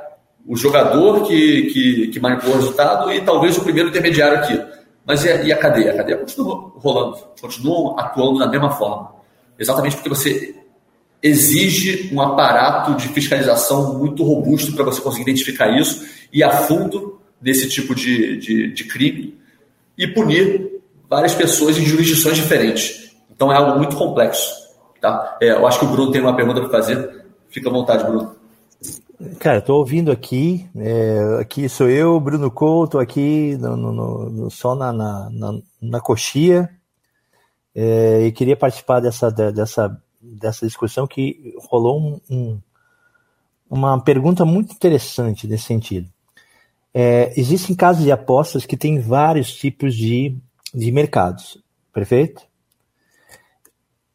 o 0.48 0.56
jogador 0.56 1.28
que, 1.28 1.64
que, 1.64 2.08
que 2.08 2.20
manipulou 2.20 2.56
o 2.56 2.60
resultado 2.60 3.12
e 3.12 3.22
talvez 3.22 3.58
o 3.58 3.64
primeiro 3.64 3.90
intermediário 3.90 4.38
aqui. 4.38 4.60
Mas 5.06 5.24
e 5.26 5.30
a, 5.30 5.44
e 5.44 5.52
a 5.52 5.58
cadeia? 5.58 5.92
A 5.92 5.98
cadeia 5.98 6.18
continua 6.18 6.72
rolando, 6.76 7.18
continua 7.40 8.00
atuando 8.00 8.40
da 8.40 8.48
mesma 8.48 8.72
forma. 8.72 9.12
Exatamente 9.60 9.98
porque 9.98 10.10
você 10.10 10.56
exige 11.22 12.14
um 12.14 12.22
aparato 12.22 12.96
de 12.96 13.08
fiscalização 13.10 13.98
muito 13.98 14.24
robusto 14.24 14.74
para 14.74 14.86
você 14.86 15.02
conseguir 15.02 15.24
identificar 15.24 15.70
isso 15.70 16.06
e 16.32 16.44
a 16.44 16.50
fundo 16.50 17.20
desse 17.42 17.68
tipo 17.68 17.94
de, 17.94 18.38
de, 18.38 18.74
de 18.74 18.84
crime 18.86 19.38
e 19.98 20.08
punir 20.08 20.82
várias 21.10 21.34
pessoas 21.34 21.78
em 21.78 21.86
jurisdições 21.86 22.36
diferentes. 22.36 23.12
Então 23.30 23.52
é 23.52 23.56
algo 23.56 23.78
muito 23.78 23.96
complexo. 23.96 24.68
Tá? 25.02 25.38
É, 25.42 25.52
eu 25.52 25.68
acho 25.68 25.80
que 25.80 25.86
o 25.86 25.90
Bruno 25.90 26.12
tem 26.12 26.22
uma 26.22 26.36
pergunta 26.36 26.62
para 26.62 26.70
fazer. 26.70 27.26
Fica 27.50 27.70
à 27.70 27.72
vontade, 27.72 28.04
Bruno. 28.04 28.37
Cara, 29.40 29.60
estou 29.60 29.80
ouvindo 29.80 30.12
aqui. 30.12 30.70
É, 30.76 31.40
aqui 31.42 31.68
sou 31.68 31.90
eu, 31.90 32.20
Bruno 32.20 32.52
Couto, 32.52 33.00
aqui 33.00 33.58
no, 33.58 33.76
no, 33.76 34.30
no, 34.30 34.52
só 34.52 34.76
na, 34.76 34.94
na, 34.94 35.30
na, 35.30 35.60
na 35.82 36.02
coxia. 36.02 36.70
É, 37.76 38.26
e 38.26 38.32
queria 38.32 38.56
participar 38.56 39.00
dessa, 39.00 39.30
dessa 39.30 40.02
dessa 40.22 40.66
discussão 40.66 41.08
que 41.08 41.56
rolou 41.70 42.00
um, 42.00 42.22
um, 42.30 42.62
uma 43.70 44.00
pergunta 44.02 44.44
muito 44.46 44.74
interessante 44.74 45.48
nesse 45.48 45.66
sentido. 45.66 46.10
É, 46.94 47.34
existem 47.40 47.76
casas 47.76 48.04
de 48.04 48.12
apostas 48.12 48.66
que 48.66 48.76
têm 48.76 49.00
vários 49.00 49.54
tipos 49.54 49.96
de, 49.96 50.36
de 50.74 50.92
mercados, 50.92 51.62
perfeito? 51.94 52.42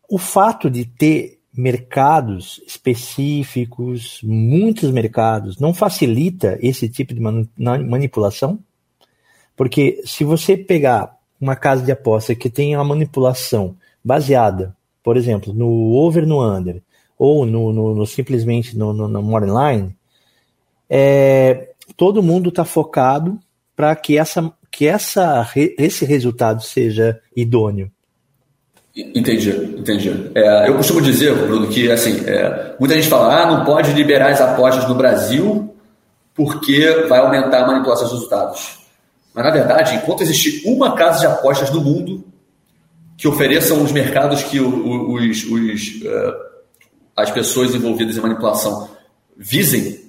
O 0.09 0.19
fato 0.19 0.69
de 0.69 0.85
ter 0.85 1.41
mercados 1.55 2.62
específicos, 2.67 4.21
muitos 4.23 4.91
mercados, 4.91 5.59
não 5.59 5.75
facilita 5.75 6.59
esse 6.61 6.88
tipo 6.88 7.15
de 7.15 7.21
manipulação? 7.21 8.59
Porque 9.57 10.03
se 10.05 10.25
você 10.25 10.57
pegar 10.57 11.17
uma 11.41 11.57
casa 11.57 11.85
de 11.85 11.93
aposta 11.93 12.35
que 12.35 12.49
tem 12.49 12.75
uma 12.75 12.85
manipulação 12.85 13.77
baseada 14.03 14.75
por 15.03 15.17
exemplo, 15.17 15.53
no 15.53 15.93
over 15.95 16.27
no 16.27 16.41
under, 16.43 16.81
ou 17.19 17.45
no, 17.45 17.73
no, 17.73 17.95
no 17.95 18.07
simplesmente 18.07 18.77
no, 18.77 18.93
no, 18.93 19.09
no 19.09 19.38
line, 19.38 19.95
é, 20.88 21.71
todo 21.97 22.23
mundo 22.23 22.49
está 22.49 22.65
focado 22.65 23.38
para 23.75 23.95
que, 23.97 24.17
essa, 24.17 24.53
que 24.71 24.87
essa, 24.87 25.49
esse 25.57 26.05
resultado 26.05 26.62
seja 26.62 27.21
idôneo. 27.35 27.91
Entendi, 28.94 29.50
entendi. 29.78 30.31
É, 30.35 30.68
eu 30.68 30.76
costumo 30.76 31.00
dizer, 31.00 31.35
Bruno, 31.35 31.66
que 31.68 31.90
assim, 31.90 32.24
é, 32.26 32.74
muita 32.78 32.94
gente 32.94 33.09
fala, 33.09 33.42
ah, 33.42 33.46
não 33.46 33.64
pode 33.64 33.92
liberar 33.92 34.31
as 34.31 34.40
apostas 34.40 34.87
no 34.87 34.94
Brasil 34.94 35.74
porque 36.35 37.07
vai 37.09 37.20
aumentar 37.20 37.62
a 37.62 37.66
manipulação 37.66 38.05
dos 38.05 38.14
resultados. 38.14 38.78
Mas 39.35 39.44
na 39.44 39.50
verdade, 39.50 39.94
enquanto 39.94 40.22
existe 40.22 40.62
uma 40.68 40.94
casa 40.94 41.20
de 41.20 41.26
apostas 41.26 41.70
no 41.70 41.81
mundo, 41.81 42.22
que 43.16 43.26
ofereçam 43.26 43.83
os 43.83 43.92
mercados 43.92 44.42
que 44.42 44.61
os, 44.61 45.44
os, 45.44 46.02
uh, 46.02 46.35
as 47.16 47.31
pessoas 47.31 47.74
envolvidas 47.74 48.16
em 48.16 48.20
manipulação 48.20 48.90
visem, 49.37 50.00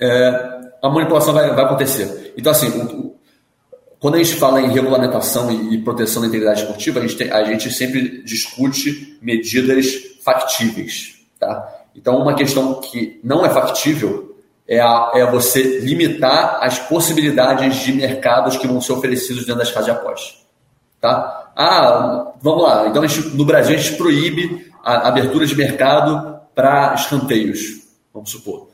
é, 0.00 0.60
a 0.82 0.88
manipulação 0.88 1.32
vai, 1.32 1.54
vai, 1.54 1.64
acontecer. 1.64 2.34
Então, 2.36 2.50
assim, 2.50 2.68
o, 2.68 3.13
quando 4.04 4.16
a 4.16 4.22
gente 4.22 4.34
fala 4.34 4.60
em 4.60 4.70
regulamentação 4.70 5.50
e, 5.50 5.78
proteção 5.78 6.20
da 6.20 6.28
integridade 6.28 6.60
esportiva, 6.60 7.00
a 7.00 7.02
gente, 7.06 7.16
tem, 7.16 7.32
a 7.32 7.42
gente 7.42 7.72
sempre 7.72 8.22
discute 8.22 9.16
medidas 9.22 9.94
factíveis. 10.22 11.14
Tá? 11.40 11.66
Então, 11.96 12.18
uma 12.18 12.34
questão 12.34 12.82
que 12.82 13.18
não 13.24 13.46
é 13.46 13.48
factível 13.48 14.36
é, 14.68 14.78
a, 14.78 15.12
é 15.14 15.24
você 15.24 15.78
limitar 15.78 16.58
as 16.60 16.78
possibilidades 16.78 17.76
de 17.76 17.94
mercados 17.94 18.58
que 18.58 18.66
vão 18.66 18.78
ser 18.78 18.92
oferecidos 18.92 19.46
dentro 19.46 19.60
das 19.60 19.72
casas 19.72 19.88
de. 19.88 20.44
Tá? 21.00 21.52
Ah, 21.56 22.34
vamos 22.42 22.62
lá. 22.62 22.86
Então, 22.86 23.08
gente, 23.08 23.34
no 23.34 23.46
Brasil, 23.46 23.74
a 23.74 23.78
gente 23.78 23.96
proíbe 23.96 24.70
a 24.84 25.08
abertura 25.08 25.46
de 25.46 25.56
mercado 25.56 26.40
para 26.54 26.92
escanteios, 26.92 27.80
vamos 28.12 28.28
supor. 28.28 28.68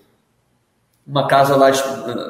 Uma 1.11 1.27
casa 1.27 1.57
lá, 1.57 1.70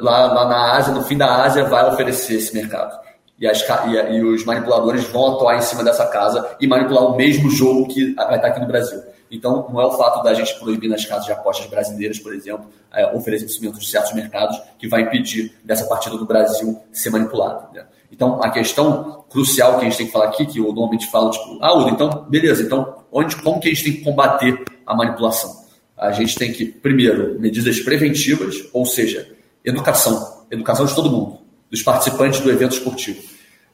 lá, 0.01 0.33
lá, 0.33 0.45
na 0.49 0.75
Ásia, 0.75 0.91
no 0.91 1.03
fim 1.03 1.15
da 1.15 1.43
Ásia, 1.43 1.65
vai 1.65 1.87
oferecer 1.87 2.37
esse 2.37 2.51
mercado. 2.51 2.99
E, 3.39 3.47
as, 3.47 3.61
e, 3.61 4.15
e, 4.15 4.23
os 4.23 4.43
manipuladores 4.43 5.03
vão 5.03 5.35
atuar 5.35 5.55
em 5.55 5.61
cima 5.61 5.83
dessa 5.83 6.07
casa 6.07 6.55
e 6.59 6.65
manipular 6.65 7.03
o 7.03 7.15
mesmo 7.15 7.47
jogo 7.51 7.87
que 7.87 8.15
vai 8.15 8.37
estar 8.37 8.47
aqui 8.47 8.59
no 8.59 8.65
Brasil. 8.65 8.99
Então, 9.29 9.67
não 9.71 9.79
é 9.79 9.85
o 9.85 9.91
fato 9.91 10.23
da 10.23 10.33
gente 10.33 10.59
proibir 10.59 10.89
nas 10.89 11.05
casas 11.05 11.25
de 11.25 11.31
apostas 11.31 11.67
brasileiras, 11.67 12.17
por 12.17 12.33
exemplo, 12.33 12.65
é, 12.91 13.05
oferecimento 13.15 13.77
de 13.77 13.87
certos 13.87 14.13
mercados 14.13 14.59
que 14.79 14.87
vai 14.87 15.01
impedir 15.01 15.55
dessa 15.63 15.85
partida 15.85 16.17
do 16.17 16.25
Brasil 16.25 16.81
ser 16.91 17.11
manipulada. 17.11 17.69
Né? 17.71 17.85
Então, 18.11 18.41
a 18.41 18.49
questão 18.49 19.23
crucial 19.29 19.77
que 19.77 19.85
a 19.85 19.89
gente 19.89 19.97
tem 19.97 20.07
que 20.07 20.11
falar 20.11 20.25
aqui, 20.25 20.45
que 20.47 20.57
eu 20.57 20.65
normalmente 20.65 21.09
falo, 21.11 21.29
tipo, 21.29 21.59
ah, 21.61 21.77
Udo, 21.77 21.89
então, 21.91 22.25
beleza, 22.27 22.63
então, 22.63 22.95
onde, 23.11 23.35
como 23.37 23.59
que 23.59 23.69
a 23.69 23.71
gente 23.71 23.83
tem 23.83 23.93
que 23.93 24.03
combater 24.03 24.65
a 24.87 24.95
manipulação? 24.95 25.60
A 26.01 26.11
gente 26.11 26.35
tem 26.35 26.51
que, 26.51 26.65
primeiro, 26.65 27.39
medidas 27.39 27.79
preventivas, 27.79 28.55
ou 28.73 28.87
seja, 28.87 29.29
educação, 29.63 30.41
educação 30.49 30.87
de 30.87 30.95
todo 30.95 31.11
mundo, 31.11 31.37
dos 31.69 31.83
participantes 31.83 32.39
do 32.39 32.49
evento 32.49 32.73
esportivo. 32.73 33.21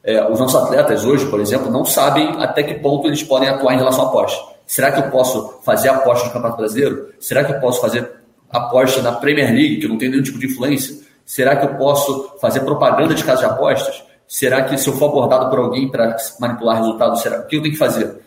É, 0.04 0.22
os 0.30 0.38
nossos 0.38 0.62
atletas 0.62 1.06
hoje, 1.06 1.26
por 1.28 1.40
exemplo, 1.40 1.72
não 1.72 1.86
sabem 1.86 2.28
até 2.44 2.64
que 2.64 2.76
ponto 2.76 3.08
eles 3.08 3.24
podem 3.24 3.48
atuar 3.48 3.76
em 3.76 3.78
relação 3.78 4.04
à 4.04 4.08
aposta. 4.10 4.58
Será 4.66 4.92
que 4.92 5.00
eu 5.00 5.10
posso 5.10 5.62
fazer 5.64 5.88
aposta 5.88 6.28
no 6.28 6.34
Campeonato 6.34 6.58
Brasileiro? 6.58 7.14
Será 7.18 7.46
que 7.46 7.54
eu 7.54 7.60
posso 7.62 7.80
fazer 7.80 8.12
aposta 8.50 9.02
na 9.02 9.14
Premier 9.14 9.50
League, 9.50 9.78
que 9.78 9.88
não 9.88 9.98
tem 9.98 10.10
nenhum 10.10 10.24
tipo 10.24 10.38
de 10.38 10.48
influência? 10.48 10.98
Será 11.26 11.56
que 11.56 11.66
eu 11.66 11.76
posso 11.76 12.36
fazer 12.42 12.60
propaganda 12.62 13.16
de 13.16 13.24
casa 13.24 13.40
de 13.40 13.54
apostas? 13.54 14.04
Será 14.28 14.64
que 14.64 14.78
se 14.78 14.90
eu 14.90 14.94
for 14.98 15.06
abordado 15.06 15.50
por 15.50 15.60
alguém 15.60 15.90
para 15.90 16.18
manipular 16.42 16.78
resultados, 16.78 17.22
será, 17.22 17.40
o 17.40 17.48
que 17.48 17.56
eu 17.56 17.62
tenho 17.62 17.74
que 17.74 17.80
fazer? 17.80 18.18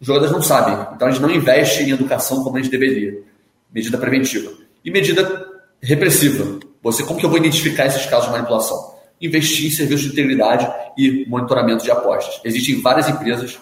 Os 0.00 0.06
jogadores 0.06 0.32
não 0.32 0.40
sabem, 0.40 0.74
então 0.94 1.08
a 1.08 1.10
gente 1.10 1.20
não 1.20 1.30
investe 1.30 1.82
em 1.82 1.90
educação 1.90 2.44
como 2.44 2.56
a 2.56 2.62
gente 2.62 2.70
deveria. 2.70 3.20
Medida 3.72 3.98
preventiva. 3.98 4.52
E 4.84 4.90
medida 4.90 5.46
repressiva. 5.82 6.58
Você, 6.82 7.02
como 7.02 7.18
que 7.18 7.26
eu 7.26 7.30
vou 7.30 7.38
identificar 7.38 7.86
esses 7.86 8.06
casos 8.06 8.26
de 8.26 8.32
manipulação? 8.32 8.94
Investir 9.20 9.66
em 9.66 9.70
serviços 9.70 10.06
de 10.06 10.12
integridade 10.12 10.68
e 10.96 11.26
monitoramento 11.28 11.84
de 11.84 11.90
apostas. 11.90 12.40
Existem 12.44 12.80
várias 12.80 13.08
empresas 13.08 13.58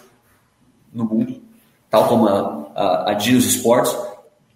no 0.93 1.05
mundo, 1.05 1.41
tal 1.89 2.07
como 2.07 2.27
a, 2.27 2.71
a, 2.75 3.11
a 3.11 3.19
Genius 3.19 3.45
Sports, 3.45 3.95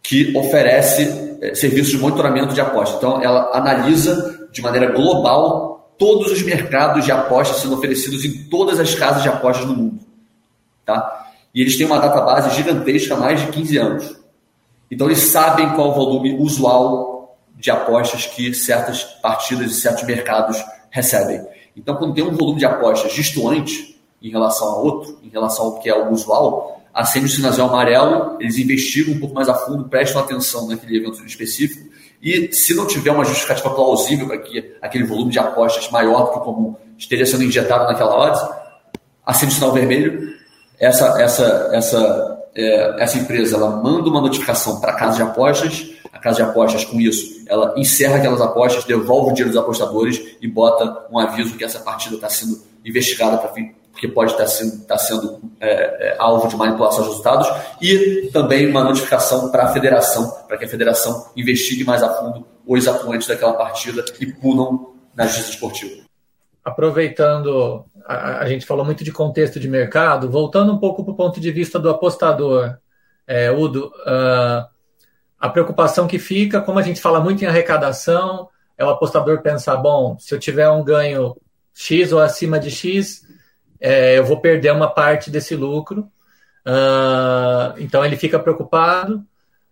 que 0.02 0.36
oferece 0.38 1.38
é, 1.42 1.56
serviços 1.56 1.92
de 1.92 1.98
monitoramento 1.98 2.54
de 2.54 2.62
apostas. 2.62 2.98
Então, 2.98 3.22
ela 3.22 3.56
analisa 3.56 4.48
de 4.52 4.62
maneira 4.62 4.92
global 4.92 5.96
todos 5.98 6.32
os 6.32 6.42
mercados 6.42 7.06
de 7.06 7.12
apostas 7.12 7.58
sendo 7.58 7.76
oferecidos 7.76 8.26
em 8.26 8.46
todas 8.46 8.80
as 8.80 8.96
casas 8.96 9.24
de 9.24 9.30
apostas 9.30 9.66
do 9.66 9.76
mundo. 9.76 10.00
Tá? 10.86 11.30
E 11.54 11.62
eles 11.62 11.78
têm 11.78 11.86
uma 11.86 12.00
database 12.00 12.56
gigantesca 12.56 13.14
há 13.14 13.18
mais 13.18 13.40
de 13.40 13.48
15 13.48 13.78
anos. 13.78 14.21
Então, 14.92 15.08
eles 15.08 15.32
sabem 15.32 15.70
qual 15.70 15.92
o 15.92 15.94
volume 15.94 16.36
usual 16.36 17.38
de 17.56 17.72
apostas 17.72 18.26
que 18.26 18.54
certas 18.54 19.04
partidas 19.04 19.72
e 19.72 19.76
certos 19.76 20.04
mercados 20.04 20.62
recebem. 20.90 21.42
Então, 21.76 21.96
quando 21.96 22.14
tem 22.14 22.24
um 22.24 22.36
volume 22.36 22.60
de 22.60 22.66
apostas 22.66 23.14
distoante 23.14 24.00
em 24.22 24.30
relação 24.30 24.68
a 24.68 24.76
outro, 24.78 25.18
em 25.24 25.30
relação 25.30 25.66
ao 25.66 25.80
que 25.80 25.90
é 25.90 25.96
o 25.96 26.12
usual, 26.12 26.82
acende 26.94 27.26
o 27.26 27.30
sinal 27.30 27.70
amarelo, 27.70 28.38
eles 28.40 28.58
investigam 28.58 29.16
um 29.16 29.20
pouco 29.20 29.34
mais 29.34 29.48
a 29.48 29.54
fundo, 29.54 29.86
prestam 29.88 30.22
atenção 30.22 30.68
naquele 30.68 30.98
evento 30.98 31.26
específico, 31.26 31.90
e 32.22 32.54
se 32.54 32.76
não 32.76 32.86
tiver 32.86 33.12
uma 33.12 33.26
justificativa 33.26 33.70
plausível 33.72 34.28
para 34.28 34.38
que 34.38 34.76
aquele 34.82 35.06
volume 35.06 35.32
de 35.32 35.40
apostas 35.40 35.90
maior 35.90 36.26
do 36.26 36.32
que 36.32 36.38
o 36.38 36.42
comum 36.42 36.76
esteja 36.98 37.26
sendo 37.26 37.44
injetado 37.44 37.86
naquela 37.86 38.16
odds, 38.16 38.42
acende 39.26 39.54
o 39.54 39.56
sinal 39.56 39.72
vermelho, 39.72 40.36
essa, 40.80 41.22
essa, 41.22 41.70
essa, 41.74 42.31
é, 42.56 43.04
essa 43.04 43.18
empresa 43.18 43.56
ela 43.56 43.70
manda 43.82 44.10
uma 44.10 44.22
notificação 44.22 44.80
para 44.80 44.92
a 44.92 44.96
casa 44.96 45.18
de 45.18 45.24
apostas, 45.24 45.92
a 46.12 46.20
casa 46.20 46.38
de 46.38 46.44
apostas, 46.44 46.84
com 46.84 47.00
isso, 47.00 47.44
ela 47.48 47.74
encerra 47.78 48.18
aquelas 48.18 48.42
apostas, 48.42 48.84
devolve 48.84 49.32
o 49.32 49.34
dinheiro 49.34 49.52
dos 49.52 49.62
apostadores 49.62 50.22
e 50.42 50.48
bota 50.48 51.08
um 51.12 51.18
aviso 51.18 51.58
que 51.58 51.64
essa 51.64 51.80
partida 51.80 52.16
está 52.16 52.30
sendo 52.30 52.62
investigada 52.84 53.38
para 53.38 53.50
porque 53.92 54.08
pode 54.08 54.32
estar 54.32 54.48
sendo, 54.48 54.82
estar 54.82 54.98
sendo 54.98 55.40
é, 55.60 55.70
é, 56.10 56.16
alvo 56.18 56.48
de 56.48 56.56
manipulação 56.56 57.04
de 57.04 57.10
resultados, 57.10 57.48
e 57.80 58.30
também 58.34 58.68
uma 58.68 58.84
notificação 58.84 59.52
para 59.52 59.66
a 59.66 59.68
federação, 59.74 60.30
para 60.48 60.58
que 60.58 60.66
a 60.66 60.68
federação 60.68 61.28
investigue 61.36 61.84
mais 61.84 62.02
a 62.02 62.10
fundo 62.10 62.46
os 62.66 62.88
atuantes 62.88 63.28
daquela 63.28 63.54
partida 63.54 64.04
e 64.20 64.26
punam 64.26 64.94
na 65.16 65.26
justiça 65.26 65.52
esportiva. 65.52 66.11
Aproveitando, 66.64 67.86
a, 68.06 68.40
a, 68.40 68.48
gente 68.48 68.66
falou 68.66 68.86
muito 68.86 69.04
de 69.04 69.12
contexto 69.12 69.60
de 69.60 69.68
mercado, 69.68 70.30
voltando 70.30 70.72
um 70.72 70.78
pouco 70.78 71.04
para 71.04 71.14
o 71.14 71.18
ponto 71.18 71.40
de 71.40 71.52
vista 71.52 71.80
do 71.80 71.90
apostador, 71.90 72.78
é, 73.26 73.52
Udo, 73.52 73.92
uh, 74.06 74.68
a 75.40 75.50
preocupação 75.50 76.08
que 76.08 76.20
fica, 76.20 76.62
como 76.62 76.78
a 76.78 76.84
gente 76.84 77.02
fala 77.02 77.20
muito 77.20 77.44
em 77.44 77.48
arrecadação, 77.48 78.48
é 78.78 78.86
o 78.86 78.90
apostador 78.90 79.42
pensar, 79.42 79.78
bom, 79.78 80.18
se 80.20 80.34
eu 80.34 80.40
tiver 80.40 80.70
um 80.70 80.84
ganho 80.84 81.36
X 81.74 82.12
ou 82.12 82.20
acima 82.20 82.60
de 82.60 82.70
X, 82.70 83.24
é, 83.80 84.18
eu 84.20 84.24
vou 84.24 84.40
perder 84.40 84.72
uma 84.72 84.88
parte 84.88 85.32
desse 85.32 85.56
lucro. 85.56 86.02
Uh, 86.66 87.74
então 87.80 88.06
ele 88.06 88.16
fica 88.16 88.38
preocupado, 88.38 89.26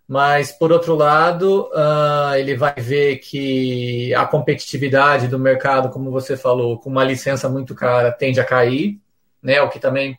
mas 0.09 0.51
por 0.51 0.71
outro 0.71 0.95
lado, 0.95 1.69
uh, 1.71 2.33
ele 2.33 2.55
vai 2.55 2.73
ver 2.75 3.17
que 3.17 4.11
a 4.15 4.25
competitividade 4.25 5.27
do 5.27 5.37
mercado, 5.37 5.91
como 5.91 6.09
você 6.09 6.35
falou, 6.35 6.79
com 6.79 6.89
uma 6.89 7.03
licença 7.03 7.47
muito 7.47 7.75
cara, 7.75 8.11
tende 8.11 8.41
a 8.41 8.43
cair, 8.43 8.99
né? 9.39 9.61
O 9.61 9.69
que 9.69 9.77
também 9.77 10.17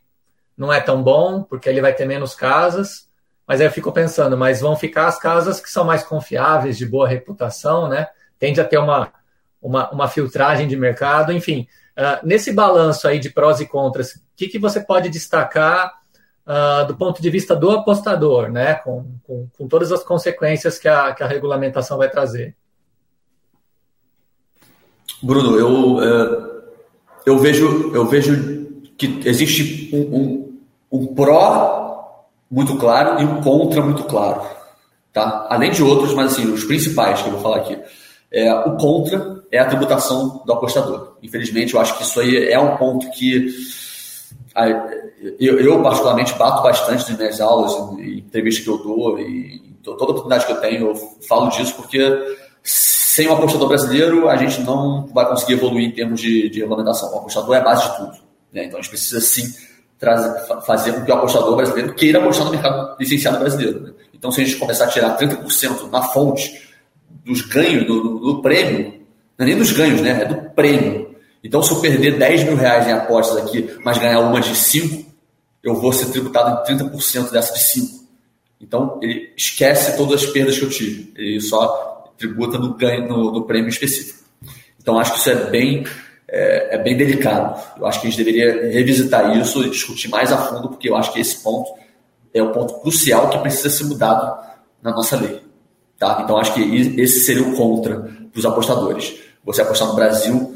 não 0.57 0.73
é 0.73 0.81
tão 0.81 1.03
bom, 1.03 1.43
porque 1.43 1.69
ele 1.69 1.81
vai 1.81 1.93
ter 1.93 2.05
menos 2.05 2.37
casas. 2.37 3.09
Mas 3.45 3.61
aí 3.61 3.67
eu 3.67 3.73
fico 3.73 3.91
pensando, 3.91 4.39
mas 4.39 4.61
vão 4.61 4.77
ficar 4.77 5.09
as 5.09 5.19
casas 5.19 5.61
que 5.61 5.69
são 5.69 5.85
mais 5.85 6.05
confiáveis, 6.05 6.79
de 6.79 6.87
boa 6.87 7.09
reputação, 7.09 7.89
né? 7.89 8.07
Tende 8.39 8.61
a 8.61 8.65
ter 8.65 8.79
uma, 8.79 9.13
uma, 9.61 9.91
uma 9.91 10.07
filtragem 10.07 10.69
de 10.69 10.77
mercado, 10.77 11.33
enfim. 11.33 11.67
Uh, 11.99 12.25
nesse 12.25 12.53
balanço 12.53 13.09
aí 13.09 13.19
de 13.19 13.29
prós 13.29 13.59
e 13.59 13.67
contras, 13.67 14.15
o 14.15 14.21
que, 14.37 14.47
que 14.47 14.59
você 14.61 14.79
pode 14.79 15.09
destacar 15.09 16.00
uh, 16.51 16.87
do 16.87 16.97
ponto 16.97 17.23
de 17.23 17.31
vista 17.31 17.55
do 17.55 17.71
apostador, 17.71 18.51
né? 18.51 18.75
Com, 18.75 19.05
com, 19.25 19.47
com, 19.57 19.69
todas 19.69 19.93
as 19.93 20.03
consequências 20.03 20.79
que 20.79 20.89
a, 20.89 21.15
que 21.15 21.23
a 21.23 21.27
regulamentação 21.27 21.97
vai 21.97 22.11
trazer? 22.11 22.57
Bruno, 25.23 25.57
eu, 25.57 25.97
uh, 25.97 26.63
eu, 27.25 27.39
vejo, 27.39 27.95
eu 27.95 28.05
vejo 28.07 28.67
que 28.99 29.23
existe 29.25 29.91
um, 29.95 30.17
um, 30.17 30.61
um 30.91 31.15
pró 31.15 32.27
muito 32.51 32.77
claro 32.77 33.23
e 33.23 33.25
um 33.25 33.41
contra 33.41 33.81
muito 33.81 34.05
claro. 34.05 34.43
Tá? 35.13 35.47
Além 35.49 35.71
de 35.71 35.83
outros, 35.83 36.15
mas 36.15 36.33
assim, 36.33 36.51
os 36.53 36.65
principais 36.65 37.23
que 37.23 37.29
eu 37.29 37.33
vou 37.33 37.41
falar 37.41 37.59
aqui. 37.59 37.79
É, 38.33 38.53
o 38.55 38.77
contra 38.77 39.43
é 39.51 39.59
a 39.59 39.67
tributação 39.67 40.43
do 40.47 40.53
apostador. 40.53 41.17
Infelizmente, 41.21 41.75
eu 41.75 41.81
acho 41.81 41.97
que 41.97 42.05
isso 42.05 42.21
aí 42.21 42.49
é 42.49 42.59
um 42.61 42.77
ponto 42.77 43.11
que 43.11 43.49
eu, 45.39 45.61
eu 45.61 45.83
particularmente 45.83 46.35
bato 46.35 46.63
bastante 46.63 47.11
nas 47.11 47.19
minhas 47.19 47.41
aulas, 47.41 47.99
em 47.99 48.19
entrevistas 48.19 48.65
que 48.65 48.71
eu 48.71 48.79
dou, 48.79 49.19
e 49.19 49.61
toda 49.83 50.05
oportunidade 50.05 50.47
que 50.47 50.53
eu 50.53 50.61
tenho, 50.61 50.89
eu 50.89 50.95
falo 51.27 51.49
disso 51.51 51.75
porque 51.75 52.01
sem 52.63 53.29
o 53.29 53.33
apostador 53.33 53.69
brasileiro 53.69 54.29
a 54.29 54.37
gente 54.37 54.61
não 54.63 55.07
vai 55.09 55.27
conseguir 55.29 55.55
evoluir 55.55 55.87
em 55.87 55.93
termos 55.93 56.21
de, 56.21 56.49
de 56.49 56.61
regulamentação. 56.61 57.13
O 57.13 57.19
apostador 57.19 57.55
é 57.55 57.59
a 57.59 57.65
base 57.65 57.89
de 57.89 57.97
tudo. 57.97 58.13
Né? 58.53 58.65
Então 58.65 58.79
a 58.79 58.83
gente 58.83 58.91
precisa 58.91 59.21
sim 59.21 59.53
trazer, 59.99 60.47
fazer 60.67 60.93
com 60.93 61.05
que 61.05 61.11
o 61.11 61.15
apostador 61.15 61.57
brasileiro 61.57 61.95
queira 61.95 62.19
apostar 62.19 62.47
no 62.47 62.53
mercado 62.53 62.97
licenciado 62.99 63.39
brasileiro. 63.39 63.81
Né? 63.81 63.93
Então 64.15 64.31
se 64.31 64.41
a 64.41 64.45
gente 64.45 64.59
começar 64.59 64.85
a 64.85 64.89
tirar 64.89 65.17
30% 65.17 65.91
na 65.91 66.03
fonte 66.03 66.71
dos 67.25 67.43
ganhos, 67.43 67.87
do, 67.87 68.03
do, 68.03 68.19
do 68.19 68.43
prêmio, 68.43 69.01
não 69.39 69.47
é 69.47 69.49
nem 69.49 69.57
dos 69.57 69.73
ganhos, 69.73 70.01
né? 70.01 70.23
É 70.23 70.25
do 70.27 70.51
prêmio. 70.51 71.10
Então, 71.43 71.63
se 71.63 71.71
eu 71.73 71.81
perder 71.81 72.19
10 72.19 72.45
mil 72.45 72.57
reais 72.57 72.87
em 72.87 72.93
apostas 72.93 73.39
aqui, 73.39 73.71
mas 73.85 73.99
ganhar 73.99 74.21
uma 74.21 74.41
de 74.41 74.55
5, 74.55 75.11
eu 75.63 75.75
vou 75.75 75.93
ser 75.93 76.07
tributado 76.07 76.71
em 76.71 76.77
30% 76.77 77.31
dessa 77.31 77.55
de 77.55 77.61
5. 77.61 78.01
Então, 78.61 78.99
ele 79.03 79.33
esquece 79.37 79.97
todas 79.97 80.23
as 80.23 80.31
perdas 80.31 80.59
que 80.59 80.65
eu 80.65 80.71
tive. 80.71 81.13
Ele 81.17 81.41
só 81.41 82.13
tributa 82.19 82.59
no, 82.59 82.75
ganho, 82.75 83.09
no, 83.09 83.33
no 83.33 83.45
prêmio 83.45 83.71
específico. 83.71 84.21
Então, 84.81 84.99
acho 84.99 85.15
que 85.15 85.19
isso 85.19 85.31
é 85.31 85.51
bem, 85.51 85.87
é, 86.29 86.75
é, 86.75 86.79
bem 86.79 86.97
delicado. 86.97 87.59
Eu 87.79 87.87
acho 87.87 88.01
que 88.01 88.07
a 88.07 88.11
gente 88.11 88.23
deveria 88.23 88.71
revisitar 88.71 89.37
isso 89.39 89.65
e 89.65 89.71
discutir 89.71 90.09
mais 90.09 90.31
a 90.31 90.37
fundo, 90.37 90.69
porque 90.69 90.91
eu 90.91 90.97
acho 90.97 91.13
que 91.13 91.21
esse 91.21 91.43
ponto 91.43 91.73
é 92.35 92.43
o 92.43 92.53
ponto 92.53 92.81
crucial 92.81 93.31
que 93.31 93.39
precisa 93.39 93.71
ser 93.71 93.85
mudado 93.85 94.39
na 94.83 94.91
nossa 94.91 95.17
lei. 95.17 95.41
Tá? 95.99 96.21
Então, 96.23 96.39
acho 96.39 96.55
que 96.55 96.61
esse 97.01 97.21
seria 97.21 97.43
o 97.43 97.57
contra 97.57 97.99
para 97.99 98.39
os 98.39 98.47
apostadores. 98.47 99.15
Você 99.45 99.63
apostar 99.63 99.89
no 99.89 99.95
Brasil, 99.95 100.50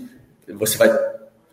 você 0.52 0.76
vai. 0.76 0.90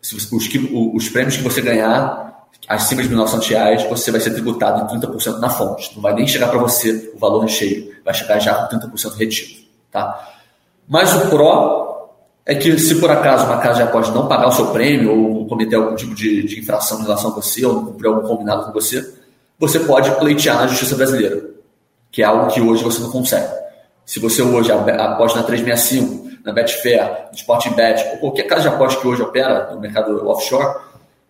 Os, 0.01 0.31
os 0.31 1.09
prêmios 1.09 1.37
que 1.37 1.43
você 1.43 1.61
ganhar 1.61 2.31
acima 2.67 3.03
de 3.03 3.09
1.900 3.09 3.49
reais, 3.49 3.83
você 3.83 4.11
vai 4.11 4.21
ser 4.21 4.31
tributado 4.31 4.95
em 4.95 4.99
30% 4.99 5.39
na 5.39 5.49
fonte. 5.49 5.91
Não 5.95 6.01
vai 6.01 6.13
nem 6.13 6.27
chegar 6.27 6.49
para 6.49 6.59
você 6.59 7.11
o 7.15 7.19
valor 7.19 7.43
em 7.43 7.47
cheio, 7.47 7.95
vai 8.03 8.13
chegar 8.13 8.39
já 8.39 8.53
com 8.53 8.77
30% 8.77 9.15
retido. 9.15 9.61
Tá? 9.91 10.29
Mas 10.87 11.13
o 11.13 11.29
pró 11.29 11.91
é 12.45 12.55
que 12.55 12.77
se 12.79 12.95
por 12.95 13.11
acaso 13.11 13.45
uma 13.45 13.57
casa 13.57 13.79
já 13.79 13.87
pode 13.87 14.11
não 14.11 14.27
pagar 14.27 14.47
o 14.47 14.51
seu 14.51 14.67
prêmio 14.67 15.11
ou 15.11 15.47
cometer 15.47 15.75
algum 15.75 15.95
tipo 15.95 16.15
de, 16.15 16.43
de 16.43 16.59
infração 16.59 16.99
em 16.99 17.03
relação 17.03 17.31
a 17.31 17.35
você 17.35 17.65
ou 17.65 17.73
não 17.73 17.85
cumprir 17.85 18.07
algum 18.07 18.27
combinado 18.27 18.65
com 18.65 18.71
você, 18.71 19.13
você 19.59 19.79
pode 19.79 20.09
pleitear 20.15 20.57
na 20.57 20.67
justiça 20.67 20.95
brasileira, 20.95 21.43
que 22.11 22.23
é 22.23 22.25
algo 22.25 22.51
que 22.51 22.59
hoje 22.59 22.83
você 22.83 22.99
não 22.99 23.11
consegue. 23.11 23.47
Se 24.05 24.19
você 24.19 24.41
hoje 24.41 24.71
aposta 24.71 25.39
na 25.39 25.45
365, 25.45 26.20
na 26.45 26.51
Betfair, 26.51 27.27
no 27.29 27.35
Sporting 27.35 27.71
Bet, 27.71 28.03
ou 28.13 28.17
qualquer 28.17 28.43
casa 28.43 28.61
de 28.61 28.67
aposta 28.69 28.99
que 28.99 29.07
hoje 29.07 29.21
opera 29.21 29.71
no 29.71 29.79
mercado 29.79 30.27
offshore, 30.27 30.81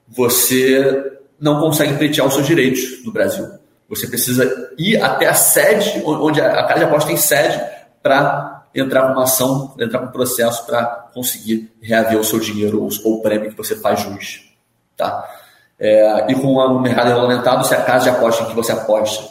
você 0.07 1.19
não 1.39 1.59
consegue 1.59 1.97
pleitear 1.97 2.27
os 2.27 2.33
seus 2.33 2.45
direitos 2.45 3.03
no 3.03 3.11
Brasil. 3.11 3.47
Você 3.89 4.07
precisa 4.07 4.71
ir 4.77 5.01
até 5.01 5.27
a 5.27 5.33
sede, 5.33 6.01
onde 6.05 6.39
a 6.39 6.63
casa 6.63 6.79
de 6.79 6.85
aposta 6.85 7.07
tem 7.07 7.17
sede, 7.17 7.61
para 8.01 8.63
entrar 8.73 9.07
com 9.07 9.13
uma 9.13 9.23
ação, 9.23 9.75
entrar 9.79 9.99
com 9.99 10.05
um 10.05 10.11
processo 10.11 10.65
para 10.65 11.09
conseguir 11.13 11.71
reaver 11.81 12.19
o 12.19 12.23
seu 12.23 12.39
dinheiro 12.39 12.81
ou, 12.81 13.13
o 13.13 13.21
prêmio 13.21 13.51
que 13.51 13.57
você 13.57 13.75
faz 13.75 13.99
jus. 13.99 14.49
Tá? 14.95 15.29
É, 15.77 16.31
e 16.31 16.35
com 16.35 16.53
o 16.53 16.79
mercado 16.79 17.07
regulamentado, 17.07 17.65
se 17.65 17.73
a 17.73 17.81
casa 17.81 18.09
de 18.09 18.17
aposta 18.17 18.43
em 18.43 18.47
que 18.47 18.55
você 18.55 18.71
aposta 18.71 19.29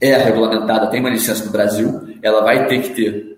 é 0.00 0.16
regulamentada, 0.16 0.88
tem 0.88 1.00
uma 1.00 1.10
licença 1.10 1.44
no 1.44 1.50
Brasil, 1.50 2.18
ela 2.22 2.42
vai 2.42 2.66
ter 2.66 2.82
que 2.82 2.90
ter 2.90 3.33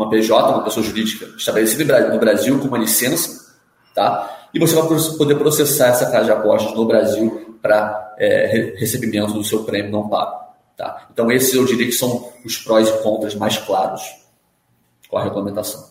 uma 0.00 0.08
PJ, 0.08 0.50
uma 0.50 0.64
pessoa 0.64 0.84
jurídica 0.84 1.26
estabelecida 1.36 2.08
no 2.08 2.18
Brasil 2.18 2.58
com 2.58 2.68
uma 2.68 2.78
licença, 2.78 3.54
tá? 3.94 4.48
E 4.52 4.58
você 4.58 4.74
vai 4.74 4.84
poder 5.18 5.34
processar 5.36 5.88
essa 5.88 6.10
casa 6.10 6.24
de 6.24 6.32
apostas 6.32 6.74
no 6.74 6.86
Brasil 6.86 7.58
para 7.60 8.14
é, 8.18 8.74
recebimento 8.78 9.34
do 9.34 9.44
seu 9.44 9.64
prêmio 9.64 9.92
não 9.92 10.08
pago, 10.08 10.54
tá? 10.76 11.06
Então 11.12 11.30
esses 11.30 11.54
eu 11.54 11.64
diria 11.66 11.86
que 11.86 11.92
são 11.92 12.32
os 12.44 12.56
prós 12.56 12.88
e 12.88 13.02
contras 13.02 13.34
mais 13.34 13.58
claros 13.58 14.02
com 15.06 15.18
a 15.18 15.22
regulamentação. 15.22 15.90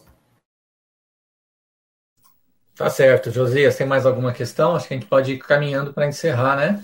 Tá 2.75 2.89
certo, 2.89 3.29
Josias. 3.29 3.75
Tem 3.75 3.85
mais 3.85 4.05
alguma 4.05 4.31
questão? 4.31 4.75
Acho 4.75 4.87
que 4.87 4.93
a 4.93 4.97
gente 4.97 5.05
pode 5.05 5.33
ir 5.33 5.39
caminhando 5.39 5.93
para 5.93 6.07
encerrar, 6.07 6.55
né? 6.55 6.83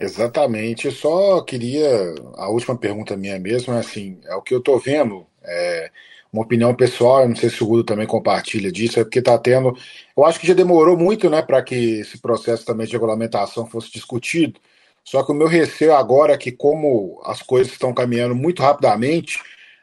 Exatamente. 0.00 0.86
Eu 0.86 0.92
só 0.92 1.40
queria. 1.42 2.14
A 2.36 2.48
última 2.48 2.76
pergunta 2.76 3.16
minha 3.16 3.38
mesmo 3.38 3.72
é 3.72 3.78
assim: 3.78 4.18
é 4.24 4.34
o 4.34 4.42
que 4.42 4.52
eu 4.52 4.58
estou 4.58 4.78
vendo. 4.80 5.29
É 5.44 5.90
uma 6.32 6.42
opinião 6.42 6.74
pessoal, 6.74 7.22
eu 7.22 7.28
não 7.28 7.36
sei 7.36 7.50
se 7.50 7.62
o 7.62 7.66
Gudo 7.66 7.84
também 7.84 8.06
compartilha 8.06 8.70
disso, 8.70 9.00
é 9.00 9.04
porque 9.04 9.18
está 9.18 9.36
tendo. 9.38 9.76
Eu 10.16 10.24
acho 10.24 10.38
que 10.38 10.46
já 10.46 10.54
demorou 10.54 10.96
muito 10.96 11.28
né, 11.28 11.42
para 11.42 11.62
que 11.62 12.00
esse 12.00 12.18
processo 12.18 12.64
também 12.64 12.86
de 12.86 12.92
regulamentação 12.92 13.66
fosse 13.66 13.90
discutido. 13.90 14.60
Só 15.04 15.24
que 15.24 15.32
o 15.32 15.34
meu 15.34 15.48
receio 15.48 15.94
agora 15.94 16.34
é 16.34 16.38
que, 16.38 16.52
como 16.52 17.20
as 17.24 17.42
coisas 17.42 17.72
estão 17.72 17.92
caminhando 17.92 18.34
muito 18.34 18.62
rapidamente, 18.62 19.40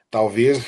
talvez 0.09 0.63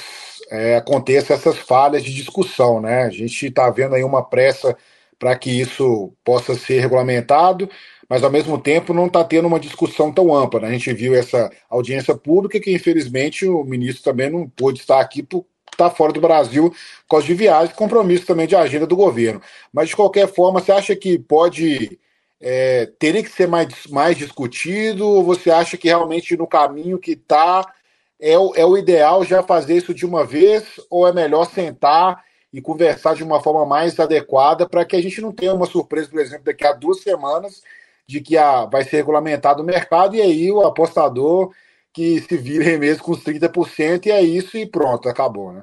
é, 0.51 0.75
aconteça 0.75 1.33
essas 1.33 1.57
falhas 1.57 2.03
de 2.03 2.13
discussão. 2.13 2.81
Né? 2.81 3.03
A 3.03 3.09
gente 3.09 3.45
está 3.45 3.69
vendo 3.69 3.95
aí 3.95 4.03
uma 4.03 4.23
pressa 4.23 4.75
para 5.17 5.35
que 5.37 5.49
isso 5.49 6.13
possa 6.23 6.55
ser 6.55 6.79
regulamentado, 6.79 7.69
mas 8.09 8.23
ao 8.23 8.31
mesmo 8.31 8.57
tempo 8.57 8.91
não 8.91 9.05
está 9.05 9.23
tendo 9.23 9.47
uma 9.47 9.59
discussão 9.59 10.11
tão 10.11 10.35
ampla. 10.35 10.61
Né? 10.61 10.69
A 10.69 10.71
gente 10.71 10.91
viu 10.93 11.13
essa 11.13 11.51
audiência 11.69 12.15
pública 12.15 12.59
que, 12.59 12.73
infelizmente, 12.73 13.47
o 13.47 13.63
ministro 13.63 14.03
também 14.03 14.31
não 14.31 14.49
pôde 14.49 14.79
estar 14.79 14.99
aqui 14.99 15.21
por 15.21 15.45
estar 15.71 15.91
fora 15.91 16.11
do 16.11 16.19
Brasil 16.19 16.71
por 16.71 17.09
causa 17.11 17.27
de 17.27 17.35
viagem, 17.35 17.75
compromisso 17.75 18.25
também 18.25 18.47
de 18.47 18.55
agenda 18.55 18.87
do 18.87 18.95
governo. 18.95 19.39
Mas, 19.71 19.89
de 19.89 19.95
qualquer 19.95 20.27
forma, 20.27 20.59
você 20.59 20.71
acha 20.71 20.95
que 20.95 21.19
pode. 21.19 21.99
É, 22.41 22.89
que 22.97 23.29
ser 23.29 23.49
mais, 23.49 23.85
mais 23.87 24.17
discutido, 24.17 25.05
ou 25.05 25.25
você 25.25 25.51
acha 25.51 25.75
que 25.75 25.89
realmente 25.89 26.37
no 26.37 26.47
caminho 26.47 26.97
que 26.97 27.11
está 27.11 27.69
é, 28.17 28.31
é 28.31 28.65
o 28.65 28.77
ideal 28.77 29.25
já 29.25 29.43
fazer 29.43 29.75
isso 29.75 29.93
de 29.93 30.05
uma 30.05 30.25
vez, 30.25 30.63
ou 30.89 31.05
é 31.05 31.11
melhor 31.11 31.43
sentar 31.45 32.23
e 32.51 32.61
conversar 32.61 33.13
de 33.13 33.23
uma 33.25 33.41
forma 33.43 33.65
mais 33.65 33.99
adequada 33.99 34.67
para 34.67 34.85
que 34.85 34.95
a 34.95 35.01
gente 35.01 35.19
não 35.19 35.33
tenha 35.33 35.53
uma 35.53 35.65
surpresa, 35.65 36.09
por 36.09 36.21
exemplo, 36.21 36.45
daqui 36.45 36.65
a 36.65 36.71
duas 36.71 37.01
semanas 37.01 37.61
de 38.09 38.21
que 38.21 38.35
a, 38.35 38.65
vai 38.65 38.83
ser 38.83 38.97
regulamentado 38.97 39.61
o 39.61 39.65
mercado 39.65 40.15
e 40.15 40.21
aí 40.21 40.51
o 40.51 40.61
apostador 40.61 41.51
que 41.93 42.19
se 42.21 42.37
vire 42.37 42.75
mesmo 42.75 43.03
com 43.03 43.11
os 43.11 43.23
30% 43.23 44.07
e 44.07 44.11
é 44.11 44.19
isso 44.19 44.57
e 44.57 44.65
pronto, 44.65 45.07
acabou, 45.07 45.53
né? 45.53 45.61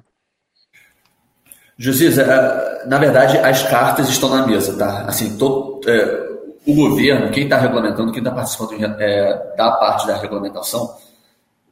Josias, 1.77 2.17
é, 2.19 2.87
na 2.87 2.99
verdade, 2.99 3.37
as 3.39 3.65
cartas 3.69 4.09
estão 4.09 4.29
na 4.31 4.47
mesa, 4.47 4.79
tá? 4.79 5.07
Assim, 5.09 5.37
todo, 5.37 5.81
é, 5.91 6.27
o 6.65 6.73
governo, 6.73 7.33
quem 7.33 7.45
está 7.45 7.59
regulamentando, 7.59 8.13
quem 8.13 8.21
está 8.23 8.31
participando 8.31 8.75
é, 9.01 9.55
da 9.57 9.73
parte 9.73 10.07
da 10.07 10.17
regulamentação, 10.17 10.97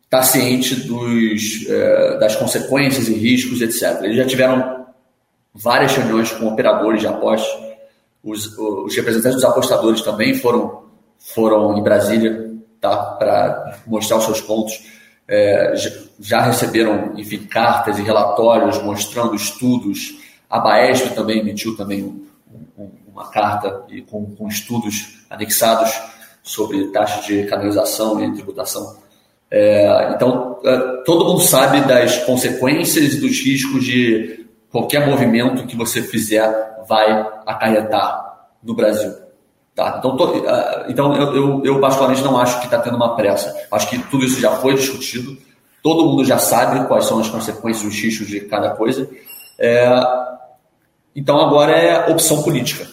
está 0.03 0.23
ciente 0.23 0.75
dos, 0.75 1.69
é, 1.69 2.19
das 2.19 2.35
consequências 2.35 3.07
e 3.07 3.15
riscos, 3.15 3.61
etc. 3.61 4.03
Eles 4.03 4.17
já 4.17 4.27
tiveram 4.27 4.87
várias 5.55 5.95
reuniões 5.97 6.33
com 6.33 6.49
operadores 6.49 7.01
de 7.01 7.07
apostas, 7.07 7.74
os, 8.25 8.57
os 8.57 8.97
representantes 8.97 9.37
dos 9.37 9.45
apostadores 9.45 10.01
também 10.01 10.35
foram, 10.35 10.85
foram 11.19 11.77
em 11.77 11.83
Brasília 11.83 12.53
tá, 12.81 12.97
para 12.97 13.79
mostrar 13.87 14.17
os 14.17 14.25
seus 14.25 14.41
pontos. 14.41 14.83
É, 15.29 15.75
já 16.21 16.43
receberam, 16.43 17.13
enfim, 17.17 17.39
cartas 17.45 17.99
e 17.99 18.03
relatórios 18.03 18.83
mostrando 18.83 19.35
estudos. 19.35 20.19
A 20.49 20.59
Baesp 20.59 21.15
também 21.15 21.41
emitiu 21.41 21.77
também 21.77 22.03
um, 22.03 22.27
um, 22.79 22.91
uma 23.13 23.29
carta 23.31 23.85
e 23.89 24.03
com, 24.03 24.35
com, 24.35 24.49
estudos 24.49 25.25
anexados 25.31 25.93
sobre 26.43 26.89
taxas 26.89 27.25
de 27.25 27.45
canalização 27.45 28.23
e 28.23 28.33
tributação. 28.33 28.97
É, 29.51 30.13
então, 30.15 30.59
é, 30.65 31.03
todo 31.05 31.25
mundo 31.25 31.41
sabe 31.41 31.81
das 31.83 32.19
consequências 32.25 33.15
e 33.15 33.21
dos 33.21 33.41
riscos 33.41 33.85
de 33.85 34.44
qualquer 34.75 35.07
movimento 35.07 35.65
que 35.69 35.77
você 35.77 36.03
fizer 36.03 36.51
vai 36.89 37.09
acarretar 37.47 38.49
no 38.61 38.75
Brasil. 38.75 39.15
Tá? 39.73 39.95
Então, 40.01 40.17
tô, 40.17 40.39
uh, 40.39 40.85
então 40.89 41.15
eu, 41.15 41.37
eu, 41.37 41.65
eu, 41.65 41.81
particularmente 41.81 42.25
não 42.25 42.37
acho 42.37 42.59
que 42.59 42.65
está 42.65 42.81
tendo 42.81 42.97
uma 42.97 43.15
pressa. 43.15 43.55
Acho 43.71 43.89
que 43.89 43.99
tudo 44.11 44.25
isso 44.25 44.41
já 44.41 44.51
foi 44.57 44.75
discutido, 44.75 45.39
todo 45.81 46.07
mundo 46.07 46.25
já 46.25 46.39
sabe 46.39 46.89
quais 46.89 47.05
são 47.05 47.21
as 47.21 47.29
consequências, 47.29 47.85
os 47.85 48.03
riscos 48.03 48.27
de 48.27 48.41
cada 48.41 48.71
coisa. 48.71 49.09
É, 49.61 49.89
então 51.15 51.39
agora 51.39 51.71
é 51.71 52.11
opção 52.11 52.43
política. 52.43 52.85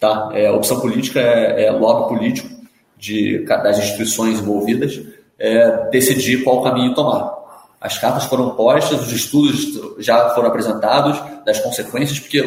Tá? 0.00 0.30
É, 0.32 0.50
opção 0.50 0.80
política 0.80 1.20
é, 1.20 1.66
é 1.66 1.70
lobby 1.72 2.08
político 2.08 2.48
de, 2.96 3.44
das 3.44 3.76
instituições 3.76 4.40
envolvidas 4.40 4.98
é, 5.38 5.90
decidir 5.90 6.42
qual 6.42 6.62
caminho 6.62 6.94
tomar. 6.94 7.41
As 7.82 7.98
cartas 7.98 8.24
foram 8.24 8.50
postas, 8.50 9.00
os 9.02 9.12
estudos 9.12 9.96
já 9.98 10.30
foram 10.30 10.48
apresentados 10.48 11.20
das 11.44 11.58
consequências, 11.58 12.20
porque 12.20 12.40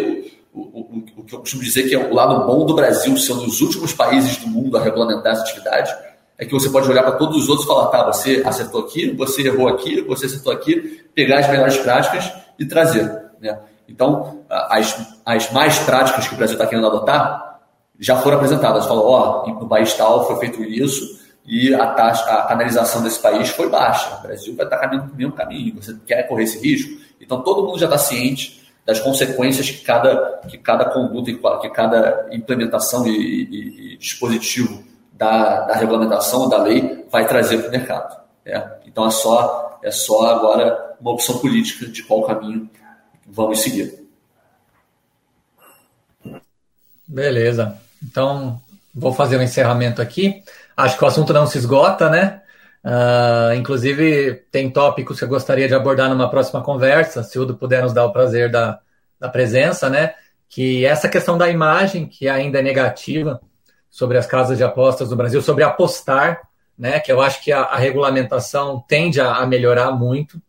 o, 0.53 0.59
o, 0.61 1.03
o, 1.17 1.23
que 1.23 1.35
eu 1.35 1.39
costumo 1.39 1.61
dizer 1.61 1.89
que 1.89 1.93
é 1.93 1.97
o 1.97 2.13
lado 2.13 2.45
bom 2.45 2.65
do 2.65 2.73
Brasil 2.73 3.17
ser 3.17 3.33
um 3.33 3.43
dos 3.43 3.59
últimos 3.59 3.91
países 3.91 4.37
do 4.37 4.47
mundo 4.47 4.77
a 4.77 4.81
regulamentar 4.81 5.33
essa 5.33 5.41
atividade, 5.41 5.93
é 6.37 6.45
que 6.45 6.53
você 6.53 6.69
pode 6.69 6.89
olhar 6.89 7.03
para 7.03 7.13
todos 7.13 7.43
os 7.43 7.49
outros 7.49 7.65
e 7.65 7.67
falar, 7.67 7.87
tá, 7.87 8.05
você 8.05 8.41
acertou 8.45 8.81
aqui, 8.81 9.11
você 9.11 9.41
errou 9.41 9.67
aqui, 9.67 10.01
você 10.01 10.25
acertou 10.25 10.53
aqui, 10.53 11.03
pegar 11.13 11.39
as 11.39 11.49
melhores 11.49 11.77
práticas 11.77 12.31
e 12.57 12.65
trazer. 12.65 13.03
Né? 13.41 13.57
Então, 13.89 14.45
as, 14.49 15.15
as 15.25 15.51
mais 15.51 15.77
práticas 15.79 16.27
que 16.27 16.33
o 16.33 16.37
Brasil 16.37 16.55
está 16.55 16.65
querendo 16.65 16.87
adotar 16.87 17.59
já 17.99 18.17
foram 18.17 18.37
apresentadas. 18.37 18.85
Falou, 18.85 19.07
ó, 19.07 19.43
oh, 19.45 19.49
no 19.51 19.67
país 19.67 19.93
tal 19.93 20.25
foi 20.27 20.37
feito 20.37 20.63
isso, 20.63 21.19
e 21.45 21.73
a 21.73 21.88
taxa, 21.93 22.23
a 22.23 22.43
canalização 22.43 23.03
desse 23.03 23.19
país 23.19 23.49
foi 23.49 23.69
baixa. 23.69 24.15
O 24.17 24.21
Brasil 24.21 24.55
vai 24.55 24.65
estar 24.65 24.77
caminhando 24.77 25.13
o 25.13 25.15
mesmo 25.15 25.34
caminho. 25.34 25.75
Você 25.75 25.95
quer 26.05 26.23
correr 26.27 26.43
esse 26.43 26.60
risco? 26.60 26.99
Então 27.21 27.41
todo 27.43 27.65
mundo 27.65 27.77
já 27.77 27.86
está 27.86 27.97
ciente 27.97 28.65
das 28.86 28.99
consequências 28.99 29.69
que 29.69 29.84
cada, 29.84 30.39
que 30.47 30.58
cada 30.58 30.86
conduta 30.86 31.31
que 31.60 31.69
cada 31.69 32.27
implementação 32.31 33.08
e, 33.08 33.12
e, 33.12 33.93
e 33.93 33.97
dispositivo 33.97 34.84
da, 35.13 35.62
da 35.62 35.75
regulamentação, 35.75 36.49
da 36.49 36.62
lei, 36.62 37.05
vai 37.12 37.27
trazer 37.27 37.60
para 37.60 37.69
o 37.69 37.71
mercado. 37.71 38.21
Né? 38.45 38.71
Então 38.86 39.08
é 39.08 39.12
só, 39.12 39.79
é 39.84 39.91
só 39.91 40.27
agora 40.27 40.95
uma 40.99 41.12
opção 41.12 41.39
política 41.39 41.88
de 41.88 42.03
qual 42.03 42.23
caminho 42.23 42.69
vamos 43.25 43.60
seguir. 43.60 44.05
Beleza. 47.08 47.79
Então, 48.03 48.62
vou 48.93 49.13
fazer 49.13 49.38
o 49.38 49.39
um 49.39 49.43
encerramento 49.43 50.01
aqui. 50.01 50.43
Acho 50.75 50.97
que 50.97 51.03
o 51.03 51.07
assunto 51.07 51.31
não 51.31 51.47
se 51.47 51.57
esgota, 51.57 52.09
né? 52.09 52.41
Uh, 52.85 53.55
inclusive, 53.55 54.45
tem 54.51 54.69
tópicos 54.69 55.17
que 55.17 55.25
eu 55.25 55.29
gostaria 55.29 55.67
de 55.67 55.73
abordar 55.73 56.09
numa 56.09 56.29
próxima 56.29 56.61
conversa, 56.61 57.23
se 57.23 57.39
o 57.39 57.41
Udo 57.41 57.55
puder 57.55 57.81
nos 57.81 57.93
dar 57.93 58.05
o 58.05 58.11
prazer 58.13 58.51
da, 58.51 58.79
da 59.19 59.29
presença, 59.29 59.89
né? 59.89 60.13
Que 60.47 60.85
essa 60.85 61.09
questão 61.09 61.38
da 61.38 61.49
imagem, 61.49 62.07
que 62.07 62.27
ainda 62.27 62.59
é 62.59 62.61
negativa 62.61 63.41
sobre 63.89 64.17
as 64.17 64.27
casas 64.27 64.57
de 64.57 64.63
apostas 64.63 65.09
do 65.09 65.15
Brasil, 65.15 65.41
sobre 65.41 65.63
apostar, 65.63 66.41
né? 66.77 66.99
Que 66.99 67.11
eu 67.11 67.21
acho 67.21 67.43
que 67.43 67.51
a, 67.51 67.61
a 67.61 67.77
regulamentação 67.77 68.83
tende 68.88 69.19
a, 69.19 69.38
a, 69.38 69.47
melhorar 69.47 69.91
muito, 69.91 70.39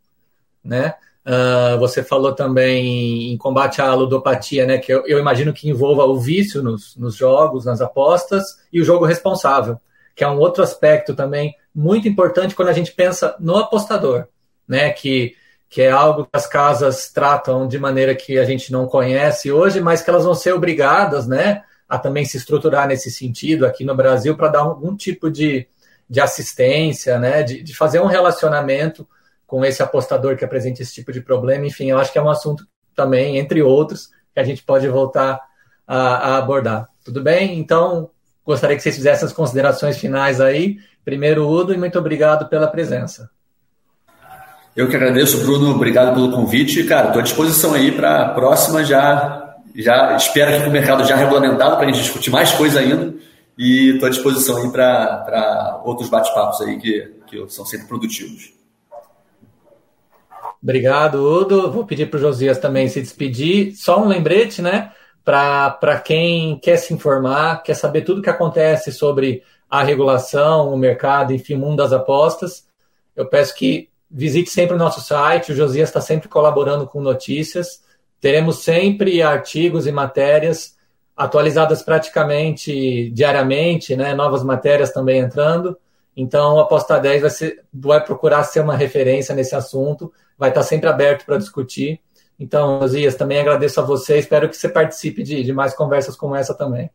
né? 0.62 0.94
Uh, 1.24 1.78
você 1.78 2.02
falou 2.02 2.34
também 2.34 3.32
em 3.32 3.38
combate 3.38 3.80
à 3.80 3.94
ludopatia, 3.94 4.66
né? 4.66 4.76
Que 4.76 4.92
eu, 4.92 5.06
eu 5.06 5.18
imagino 5.18 5.52
que 5.54 5.70
envolva 5.70 6.04
o 6.04 6.20
vício 6.20 6.62
nos, 6.62 6.96
nos 6.96 7.14
jogos, 7.14 7.64
nas 7.64 7.80
apostas 7.80 8.44
e 8.72 8.80
o 8.80 8.84
jogo 8.84 9.06
responsável 9.06 9.80
que 10.16 10.24
é 10.24 10.28
um 10.28 10.38
outro 10.38 10.64
aspecto 10.64 11.14
também 11.14 11.54
muito 11.74 12.08
importante 12.08 12.54
quando 12.54 12.70
a 12.70 12.72
gente 12.72 12.90
pensa 12.90 13.36
no 13.38 13.58
apostador, 13.58 14.26
né? 14.66 14.90
Que, 14.90 15.36
que 15.68 15.82
é 15.82 15.90
algo 15.90 16.24
que 16.24 16.30
as 16.32 16.46
casas 16.46 17.12
tratam 17.12 17.68
de 17.68 17.78
maneira 17.78 18.14
que 18.14 18.38
a 18.38 18.44
gente 18.44 18.72
não 18.72 18.86
conhece 18.86 19.52
hoje, 19.52 19.78
mas 19.78 20.00
que 20.00 20.08
elas 20.08 20.24
vão 20.24 20.34
ser 20.34 20.54
obrigadas, 20.54 21.26
né? 21.26 21.62
A 21.86 21.98
também 21.98 22.24
se 22.24 22.38
estruturar 22.38 22.88
nesse 22.88 23.10
sentido 23.10 23.66
aqui 23.66 23.84
no 23.84 23.94
Brasil 23.94 24.34
para 24.34 24.48
dar 24.48 24.60
algum 24.60 24.96
tipo 24.96 25.30
de, 25.30 25.68
de 26.08 26.18
assistência, 26.18 27.18
né? 27.18 27.42
De, 27.42 27.62
de 27.62 27.76
fazer 27.76 28.00
um 28.00 28.06
relacionamento 28.06 29.06
com 29.46 29.62
esse 29.66 29.82
apostador 29.82 30.34
que 30.34 30.46
apresenta 30.46 30.80
esse 30.80 30.94
tipo 30.94 31.12
de 31.12 31.20
problema. 31.20 31.66
Enfim, 31.66 31.90
eu 31.90 31.98
acho 31.98 32.10
que 32.10 32.18
é 32.18 32.22
um 32.22 32.30
assunto 32.30 32.66
também, 32.94 33.36
entre 33.36 33.62
outros, 33.62 34.08
que 34.32 34.40
a 34.40 34.44
gente 34.44 34.62
pode 34.62 34.88
voltar 34.88 35.42
a, 35.86 35.98
a 35.98 36.36
abordar. 36.38 36.88
Tudo 37.04 37.22
bem? 37.22 37.58
Então, 37.58 38.10
Gostaria 38.46 38.76
que 38.76 38.82
vocês 38.82 38.94
fizessem 38.94 39.26
as 39.26 39.32
considerações 39.32 39.98
finais 39.98 40.40
aí. 40.40 40.78
Primeiro, 41.04 41.48
Udo, 41.48 41.74
e 41.74 41.76
muito 41.76 41.98
obrigado 41.98 42.48
pela 42.48 42.68
presença. 42.68 43.28
Eu 44.76 44.88
que 44.88 44.94
agradeço, 44.94 45.38
Bruno. 45.38 45.74
Obrigado 45.74 46.14
pelo 46.14 46.30
convite. 46.30 46.84
Cara, 46.84 47.08
estou 47.08 47.20
à 47.20 47.22
disposição 47.24 47.74
aí 47.74 47.90
para 47.90 48.22
a 48.22 48.28
próxima. 48.28 48.84
Já, 48.84 49.56
já 49.74 50.14
espero 50.16 50.62
que 50.62 50.68
o 50.68 50.72
mercado 50.72 51.04
já 51.04 51.16
regulamentado 51.16 51.76
para 51.76 51.86
a 51.86 51.92
gente 51.92 52.02
discutir 52.02 52.30
mais 52.30 52.52
coisa 52.52 52.78
ainda. 52.78 53.14
E 53.58 53.94
estou 53.94 54.06
à 54.06 54.10
disposição 54.10 54.58
aí 54.58 54.70
para 54.70 55.80
outros 55.84 56.08
bate-papos 56.08 56.60
aí 56.60 56.78
que, 56.78 57.14
que 57.26 57.48
são 57.48 57.64
sempre 57.64 57.88
produtivos. 57.88 58.52
Obrigado, 60.62 61.22
Udo. 61.22 61.72
Vou 61.72 61.86
pedir 61.86 62.10
para 62.10 62.18
o 62.18 62.20
Josias 62.20 62.58
também 62.58 62.88
se 62.88 63.00
despedir. 63.00 63.74
Só 63.74 64.02
um 64.02 64.06
lembrete, 64.06 64.60
né? 64.60 64.92
Para 65.26 66.00
quem 66.04 66.56
quer 66.60 66.76
se 66.76 66.94
informar, 66.94 67.60
quer 67.64 67.74
saber 67.74 68.02
tudo 68.02 68.20
o 68.20 68.22
que 68.22 68.30
acontece 68.30 68.92
sobre 68.92 69.42
a 69.68 69.82
regulação, 69.82 70.72
o 70.72 70.78
mercado, 70.78 71.32
enfim, 71.34 71.54
o 71.54 71.58
mundo 71.58 71.78
das 71.78 71.92
apostas, 71.92 72.68
eu 73.16 73.26
peço 73.26 73.52
que 73.56 73.90
visite 74.08 74.48
sempre 74.50 74.76
o 74.76 74.78
nosso 74.78 75.00
site, 75.00 75.50
o 75.50 75.54
Josias 75.56 75.88
está 75.88 76.00
sempre 76.00 76.28
colaborando 76.28 76.86
com 76.86 77.00
notícias, 77.00 77.82
teremos 78.20 78.62
sempre 78.62 79.20
artigos 79.20 79.88
e 79.88 79.90
matérias 79.90 80.76
atualizadas 81.16 81.82
praticamente 81.82 83.10
diariamente, 83.10 83.96
né? 83.96 84.14
Novas 84.14 84.44
matérias 84.44 84.92
também 84.92 85.18
entrando. 85.18 85.76
Então, 86.16 86.60
a 86.60 86.62
Aposta 86.62 87.00
10 87.00 87.20
vai, 87.22 87.30
ser, 87.30 87.64
vai 87.74 88.04
procurar 88.04 88.44
ser 88.44 88.60
uma 88.60 88.76
referência 88.76 89.34
nesse 89.34 89.56
assunto, 89.56 90.12
vai 90.38 90.50
estar 90.50 90.62
sempre 90.62 90.88
aberto 90.88 91.26
para 91.26 91.36
discutir. 91.36 92.00
Então, 92.38 92.80
Osias, 92.80 93.14
também 93.14 93.40
agradeço 93.40 93.80
a 93.80 93.84
você, 93.84 94.18
espero 94.18 94.48
que 94.48 94.56
você 94.56 94.68
participe 94.68 95.22
de, 95.22 95.42
de 95.42 95.52
mais 95.52 95.74
conversas 95.74 96.14
como 96.14 96.34
essa 96.34 96.54
também. 96.54 96.90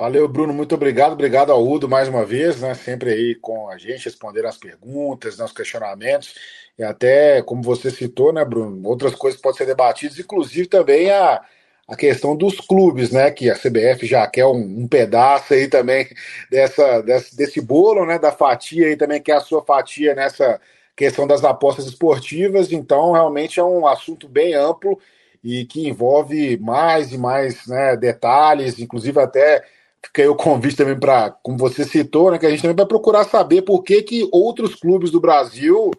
Valeu, 0.00 0.26
Bruno, 0.26 0.54
muito 0.54 0.74
obrigado. 0.74 1.12
Obrigado 1.12 1.52
ao 1.52 1.62
Udo 1.62 1.86
mais 1.86 2.08
uma 2.08 2.24
vez, 2.24 2.58
né? 2.58 2.72
Sempre 2.72 3.10
aí 3.10 3.34
com 3.34 3.68
a 3.68 3.76
gente, 3.76 4.06
respondendo 4.06 4.46
as 4.46 4.56
perguntas, 4.56 5.36
né, 5.36 5.44
os 5.44 5.52
questionamentos. 5.52 6.34
E 6.78 6.82
até, 6.82 7.42
como 7.42 7.62
você 7.62 7.90
citou, 7.90 8.32
né, 8.32 8.42
Bruno, 8.42 8.88
outras 8.88 9.14
coisas 9.14 9.38
podem 9.38 9.58
ser 9.58 9.66
debatidas, 9.66 10.18
inclusive 10.18 10.66
também 10.68 11.10
a, 11.10 11.42
a 11.86 11.94
questão 11.96 12.34
dos 12.34 12.58
clubes, 12.60 13.10
né? 13.10 13.30
Que 13.30 13.50
a 13.50 13.54
CBF 13.54 14.06
já 14.06 14.26
quer 14.26 14.46
um, 14.46 14.54
um 14.84 14.88
pedaço 14.88 15.52
aí 15.52 15.68
também 15.68 16.08
dessa, 16.50 17.02
desse, 17.02 17.36
desse 17.36 17.60
bolo, 17.60 18.06
né? 18.06 18.18
Da 18.18 18.32
fatia 18.32 18.86
aí 18.86 18.96
também, 18.96 19.20
que 19.20 19.30
é 19.30 19.34
a 19.34 19.40
sua 19.40 19.62
fatia 19.62 20.14
nessa 20.14 20.58
questão 21.00 21.26
das 21.26 21.42
apostas 21.42 21.86
esportivas. 21.86 22.70
Então, 22.70 23.12
realmente 23.12 23.58
é 23.58 23.64
um 23.64 23.86
assunto 23.86 24.28
bem 24.28 24.54
amplo 24.54 24.98
e 25.42 25.64
que 25.64 25.88
envolve 25.88 26.58
mais 26.58 27.10
e 27.10 27.16
mais 27.16 27.66
né, 27.66 27.96
detalhes, 27.96 28.78
inclusive 28.78 29.18
até 29.18 29.64
fica 30.02 30.20
aí 30.20 30.28
o 30.28 30.34
convite 30.34 30.76
também 30.76 30.98
para, 30.98 31.30
como 31.42 31.56
você 31.56 31.84
citou, 31.84 32.30
né, 32.30 32.38
que 32.38 32.44
a 32.44 32.50
gente 32.50 32.60
também 32.60 32.76
vai 32.76 32.84
procurar 32.84 33.24
saber 33.24 33.62
por 33.62 33.82
que, 33.82 34.02
que 34.02 34.28
outros 34.30 34.74
clubes 34.74 35.10
do 35.10 35.18
Brasil 35.18 35.90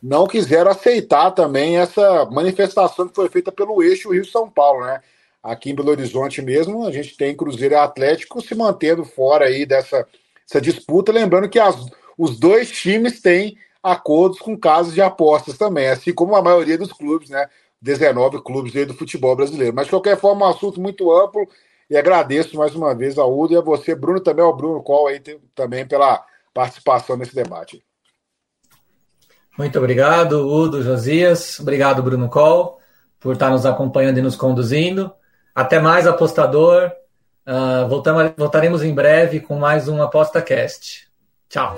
não 0.00 0.26
quiseram 0.26 0.70
aceitar 0.70 1.32
também 1.32 1.78
essa 1.78 2.24
manifestação 2.26 3.08
que 3.08 3.14
foi 3.14 3.28
feita 3.28 3.50
pelo 3.50 3.82
eixo 3.82 4.12
Rio-São 4.12 4.48
Paulo, 4.48 4.84
né? 4.84 5.00
Aqui 5.42 5.70
em 5.70 5.74
Belo 5.74 5.90
Horizonte 5.90 6.40
mesmo, 6.40 6.86
a 6.86 6.92
gente 6.92 7.16
tem 7.16 7.36
Cruzeiro 7.36 7.74
e 7.74 7.76
Atlético 7.76 8.40
se 8.40 8.54
mantendo 8.54 9.04
fora 9.04 9.46
aí 9.46 9.66
dessa, 9.66 10.06
disputa, 10.60 11.12
lembrando 11.12 11.48
que 11.48 11.58
as, 11.58 11.76
os 12.16 12.38
dois 12.38 12.70
times 12.70 13.20
têm 13.20 13.56
acordos 13.84 14.38
com 14.38 14.58
casas 14.58 14.94
de 14.94 15.02
apostas 15.02 15.58
também, 15.58 15.88
assim 15.88 16.12
como 16.12 16.34
a 16.34 16.42
maioria 16.42 16.78
dos 16.78 16.92
clubes, 16.92 17.28
né? 17.28 17.46
19 17.82 18.42
clubes 18.42 18.72
do 18.86 18.94
futebol 18.94 19.36
brasileiro. 19.36 19.76
Mas, 19.76 19.84
de 19.84 19.90
qualquer 19.90 20.18
forma, 20.18 20.46
um 20.46 20.50
assunto 20.50 20.80
muito 20.80 21.12
amplo 21.12 21.46
e 21.90 21.96
agradeço 21.96 22.56
mais 22.56 22.74
uma 22.74 22.94
vez 22.94 23.18
ao 23.18 23.38
Udo 23.38 23.52
e 23.52 23.56
a 23.58 23.60
você, 23.60 23.94
Bruno, 23.94 24.20
também 24.20 24.42
ao 24.42 24.56
Bruno 24.56 24.82
Col 24.82 25.08
aí 25.08 25.20
também 25.54 25.86
pela 25.86 26.24
participação 26.54 27.14
nesse 27.14 27.34
debate. 27.34 27.84
Muito 29.58 29.78
obrigado, 29.78 30.48
Udo, 30.48 30.82
Josias. 30.82 31.60
Obrigado, 31.60 32.02
Bruno 32.02 32.28
Col, 32.30 32.80
por 33.20 33.34
estar 33.34 33.50
nos 33.50 33.66
acompanhando 33.66 34.18
e 34.18 34.22
nos 34.22 34.34
conduzindo. 34.34 35.12
Até 35.54 35.78
mais, 35.78 36.06
apostador. 36.06 36.90
Uh, 37.46 37.86
voltamos, 37.86 38.32
voltaremos 38.36 38.82
em 38.82 38.94
breve 38.94 39.40
com 39.40 39.56
mais 39.56 39.88
um 39.88 40.02
ApostaCast. 40.02 41.06
Tchau. 41.50 41.76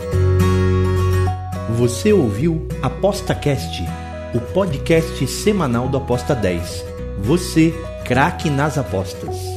Você 1.77 2.11
ouviu 2.11 2.67
ApostaCast, 2.81 3.85
o 4.35 4.41
podcast 4.41 5.27
semanal 5.27 5.91
do 5.91 5.99
Aposta 5.99 6.35
10. 6.35 6.83
Você, 7.19 7.75
craque 8.03 8.49
nas 8.49 8.79
apostas. 8.79 9.56